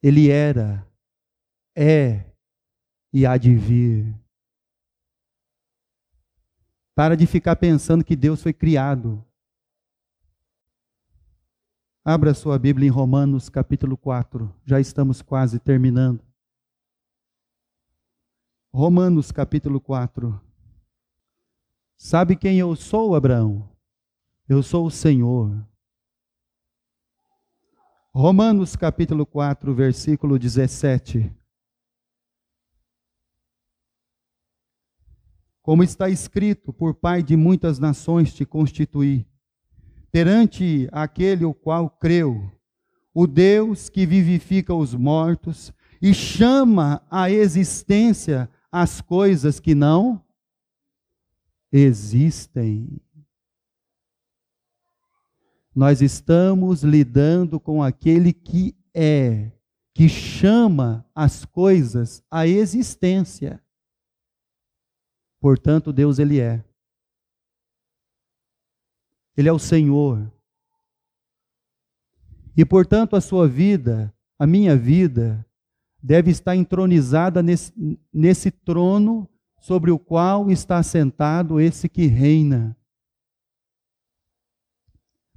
Ele 0.02 0.30
era, 0.30 0.88
é 1.76 2.30
e 3.12 3.26
há 3.26 3.38
de 3.38 3.56
vir. 3.56 4.16
Para 6.96 7.16
de 7.16 7.26
ficar 7.28 7.56
pensando 7.56 8.04
que 8.04 8.16
Deus 8.16 8.42
foi 8.42 8.54
criado. 8.54 9.26
Abra 12.04 12.34
sua 12.34 12.58
Bíblia 12.58 12.88
em 12.88 12.92
Romanos 12.92 13.50
capítulo 13.50 13.98
4. 13.98 14.54
Já 14.66 14.80
estamos 14.80 15.22
quase 15.22 15.60
terminando. 15.60 16.24
Romanos 18.74 19.32
capítulo 19.32 19.82
4. 19.82 20.49
Sabe 22.02 22.38
quem 22.38 22.58
eu 22.58 22.78
sou, 22.78 23.14
Abraão? 23.14 23.70
Eu 24.48 24.64
sou 24.64 24.86
o 24.86 24.90
Senhor. 24.90 25.54
Romanos 28.14 28.74
capítulo 28.78 29.26
4, 29.26 29.76
versículo 29.76 30.40
17. 30.40 31.30
Como 35.62 35.84
está 35.84 36.10
escrito, 36.10 36.72
por 36.72 36.96
Pai 36.96 37.22
de 37.22 37.36
muitas 37.36 37.80
nações 37.80 38.34
te 38.34 38.46
constituí, 38.46 39.28
perante 40.10 40.88
aquele 40.94 41.44
o 41.44 41.54
qual 41.54 41.90
creu, 41.90 42.50
o 43.14 43.28
Deus 43.28 43.90
que 43.90 44.06
vivifica 44.06 44.74
os 44.74 44.96
mortos 44.96 45.74
e 46.02 46.14
chama 46.14 47.06
à 47.12 47.30
existência 47.30 48.50
as 48.72 49.02
coisas 49.02 49.60
que 49.60 49.76
não 49.76 50.24
existem. 51.72 53.00
Nós 55.76 56.02
estamos 56.02 56.84
lidando 56.84 57.60
com 57.60 57.82
aquele 57.82 58.34
que 58.34 58.76
é, 58.94 59.52
que 59.94 60.10
chama 60.10 61.06
as 61.14 61.46
coisas 61.46 62.24
à 62.30 62.48
existência. 62.48 63.64
Portanto, 65.40 65.94
Deus 65.94 66.20
ele 66.20 66.40
é. 66.40 66.64
Ele 69.38 69.48
é 69.48 69.54
o 69.54 69.60
Senhor. 69.60 70.30
E 72.58 72.66
portanto, 72.66 73.16
a 73.16 73.22
sua 73.22 73.48
vida, 73.48 74.14
a 74.38 74.46
minha 74.46 74.76
vida, 74.76 75.46
deve 76.02 76.32
estar 76.32 76.56
entronizada 76.56 77.42
nesse, 77.42 77.74
nesse 78.12 78.52
trono 78.52 79.30
sobre 79.60 79.92
o 79.92 80.00
qual 80.00 80.50
está 80.50 80.82
sentado 80.82 81.60
esse 81.60 81.88
que 81.88 82.08
reina. 82.08 82.76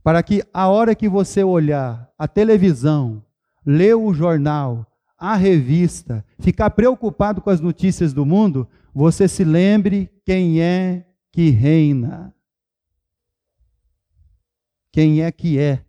Para 0.02 0.22
que 0.22 0.42
a 0.52 0.68
hora 0.68 0.94
que 0.94 1.08
você 1.08 1.44
olhar 1.44 2.10
a 2.18 2.26
televisão, 2.26 3.24
ler 3.64 3.94
o 3.94 4.12
jornal, 4.12 4.86
a 5.16 5.36
revista, 5.36 6.24
ficar 6.40 6.70
preocupado 6.70 7.40
com 7.40 7.50
as 7.50 7.60
notícias 7.60 8.12
do 8.12 8.26
mundo, 8.26 8.68
você 8.92 9.28
se 9.28 9.44
lembre 9.44 10.10
quem 10.24 10.60
é 10.60 11.06
que 11.30 11.50
reina. 11.50 12.34
Quem 14.90 15.22
é 15.22 15.30
que 15.30 15.58
é. 15.58 15.84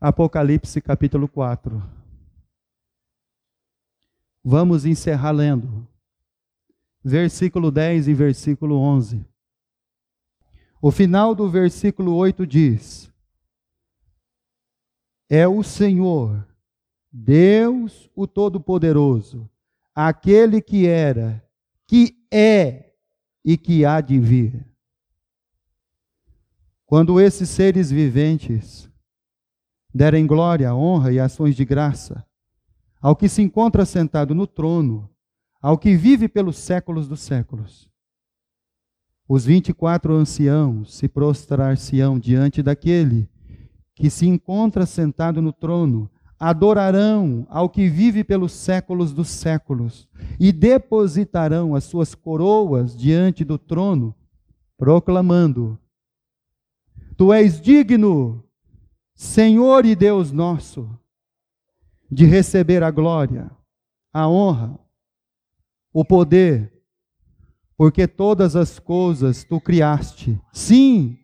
Apocalipse 0.00 0.80
capítulo 0.80 1.28
4. 1.28 1.97
Vamos 4.44 4.84
encerrar 4.84 5.32
lendo. 5.32 5.86
Versículo 7.02 7.70
10 7.70 8.08
e 8.08 8.14
versículo 8.14 8.76
11. 8.76 9.24
O 10.80 10.90
final 10.90 11.34
do 11.34 11.48
versículo 11.48 12.14
8 12.14 12.46
diz: 12.46 13.12
É 15.28 15.46
o 15.48 15.62
Senhor, 15.62 16.46
Deus 17.10 18.10
o 18.14 18.26
Todo-Poderoso, 18.26 19.50
aquele 19.94 20.60
que 20.60 20.86
era, 20.86 21.44
que 21.86 22.16
é 22.32 22.94
e 23.44 23.56
que 23.56 23.84
há 23.84 24.00
de 24.00 24.18
vir. 24.18 24.66
Quando 26.86 27.20
esses 27.20 27.48
seres 27.50 27.90
viventes 27.90 28.88
derem 29.92 30.26
glória, 30.26 30.74
honra 30.74 31.12
e 31.12 31.20
ações 31.20 31.56
de 31.56 31.64
graça 31.64 32.27
ao 33.00 33.14
que 33.14 33.28
se 33.28 33.42
encontra 33.42 33.84
sentado 33.84 34.34
no 34.34 34.46
trono, 34.46 35.08
ao 35.60 35.78
que 35.78 35.96
vive 35.96 36.28
pelos 36.28 36.56
séculos 36.56 37.08
dos 37.08 37.20
séculos. 37.20 37.88
Os 39.28 39.44
vinte 39.44 39.68
e 39.68 39.74
quatro 39.74 40.14
anciãos 40.14 40.94
se 40.94 41.08
prostrar-se-ão 41.08 42.18
diante 42.18 42.62
daquele 42.62 43.28
que 43.94 44.08
se 44.08 44.26
encontra 44.26 44.86
sentado 44.86 45.42
no 45.42 45.52
trono, 45.52 46.10
adorarão 46.38 47.44
ao 47.50 47.68
que 47.68 47.88
vive 47.88 48.22
pelos 48.22 48.52
séculos 48.52 49.12
dos 49.12 49.28
séculos 49.28 50.08
e 50.38 50.52
depositarão 50.52 51.74
as 51.74 51.82
suas 51.82 52.14
coroas 52.14 52.96
diante 52.96 53.44
do 53.44 53.58
trono, 53.58 54.14
proclamando: 54.76 55.76
Tu 57.16 57.32
és 57.32 57.60
digno, 57.60 58.44
Senhor 59.14 59.84
e 59.84 59.96
Deus 59.96 60.30
nosso 60.30 60.88
de 62.10 62.24
receber 62.24 62.82
a 62.82 62.90
glória, 62.90 63.50
a 64.12 64.28
honra, 64.28 64.78
o 65.92 66.04
poder, 66.04 66.72
porque 67.76 68.06
todas 68.06 68.56
as 68.56 68.78
coisas 68.78 69.44
tu 69.44 69.60
criaste. 69.60 70.40
Sim, 70.52 71.18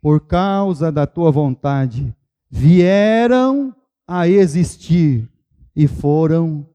por 0.00 0.26
causa 0.26 0.90
da 0.90 1.06
tua 1.06 1.30
vontade, 1.30 2.14
vieram 2.50 3.74
a 4.06 4.28
existir 4.28 5.28
e 5.74 5.86
foram 5.86 6.68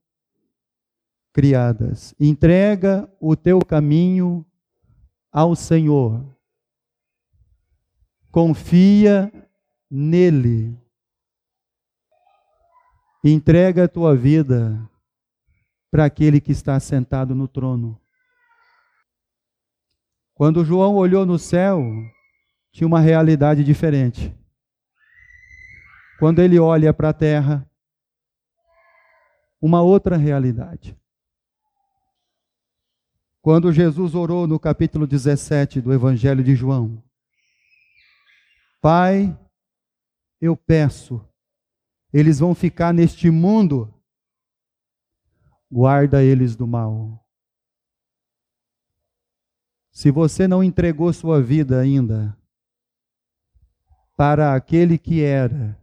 criadas. 1.34 2.16
Entrega 2.20 3.12
o 3.20 3.36
teu 3.36 3.60
caminho 3.60 4.46
ao 5.32 5.56
Senhor. 5.56 6.26
Confia 8.32 9.32
nele 9.90 10.78
Entrega 13.30 13.84
a 13.84 13.88
tua 13.90 14.16
vida 14.16 14.90
para 15.92 16.06
aquele 16.06 16.40
que 16.40 16.54
está 16.54 16.80
sentado 16.80 17.36
no 17.36 17.46
trono. 17.46 18.00
Quando 20.34 20.64
João 20.64 20.96
olhou 20.96 21.26
no 21.26 21.38
céu, 21.38 21.84
tinha 22.72 22.88
uma 22.88 23.02
realidade 23.02 23.66
diferente. 23.66 24.34
Quando 26.20 26.40
ele 26.40 26.58
olha 26.58 26.94
para 26.94 27.10
a 27.10 27.14
terra, 27.14 27.70
uma 29.62 29.82
outra 29.82 30.16
realidade. 30.16 30.98
Quando 33.42 33.74
Jesus 33.74 34.16
orou 34.16 34.48
no 34.48 34.58
capítulo 34.58 35.06
17 35.06 35.82
do 35.82 35.92
Evangelho 35.92 36.42
de 36.42 36.56
João, 36.56 37.04
Pai, 38.80 39.38
eu 40.40 40.56
peço 40.56 41.22
eles 42.20 42.40
vão 42.40 42.56
ficar 42.56 42.92
neste 42.92 43.30
mundo 43.30 43.94
guarda 45.72 46.24
eles 46.24 46.56
do 46.56 46.66
mal. 46.66 47.24
Se 49.92 50.10
você 50.10 50.48
não 50.48 50.64
entregou 50.64 51.14
sua 51.14 51.40
vida 51.44 51.80
ainda 51.80 52.36
para 54.16 54.56
aquele 54.56 54.98
que 54.98 55.22
era, 55.22 55.80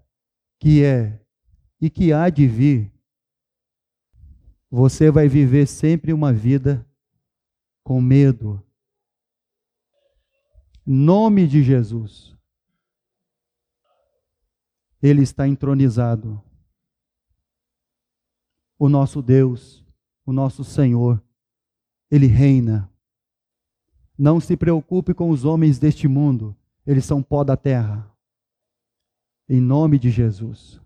que 0.58 0.82
é 0.82 1.24
e 1.80 1.88
que 1.88 2.12
há 2.12 2.28
de 2.28 2.48
vir, 2.48 2.92
você 4.68 5.12
vai 5.12 5.28
viver 5.28 5.68
sempre 5.68 6.12
uma 6.12 6.32
vida 6.32 6.84
com 7.84 8.00
medo. 8.00 8.60
Nome 10.84 11.46
de 11.46 11.62
Jesus. 11.62 12.33
Ele 15.04 15.20
está 15.20 15.46
entronizado. 15.46 16.42
O 18.78 18.88
nosso 18.88 19.20
Deus, 19.20 19.84
o 20.24 20.32
nosso 20.32 20.64
Senhor, 20.64 21.22
ele 22.10 22.26
reina. 22.26 22.90
Não 24.16 24.40
se 24.40 24.56
preocupe 24.56 25.12
com 25.12 25.28
os 25.28 25.44
homens 25.44 25.78
deste 25.78 26.08
mundo, 26.08 26.56
eles 26.86 27.04
são 27.04 27.22
pó 27.22 27.44
da 27.44 27.54
terra. 27.54 28.10
Em 29.46 29.60
nome 29.60 29.98
de 29.98 30.10
Jesus. 30.10 30.80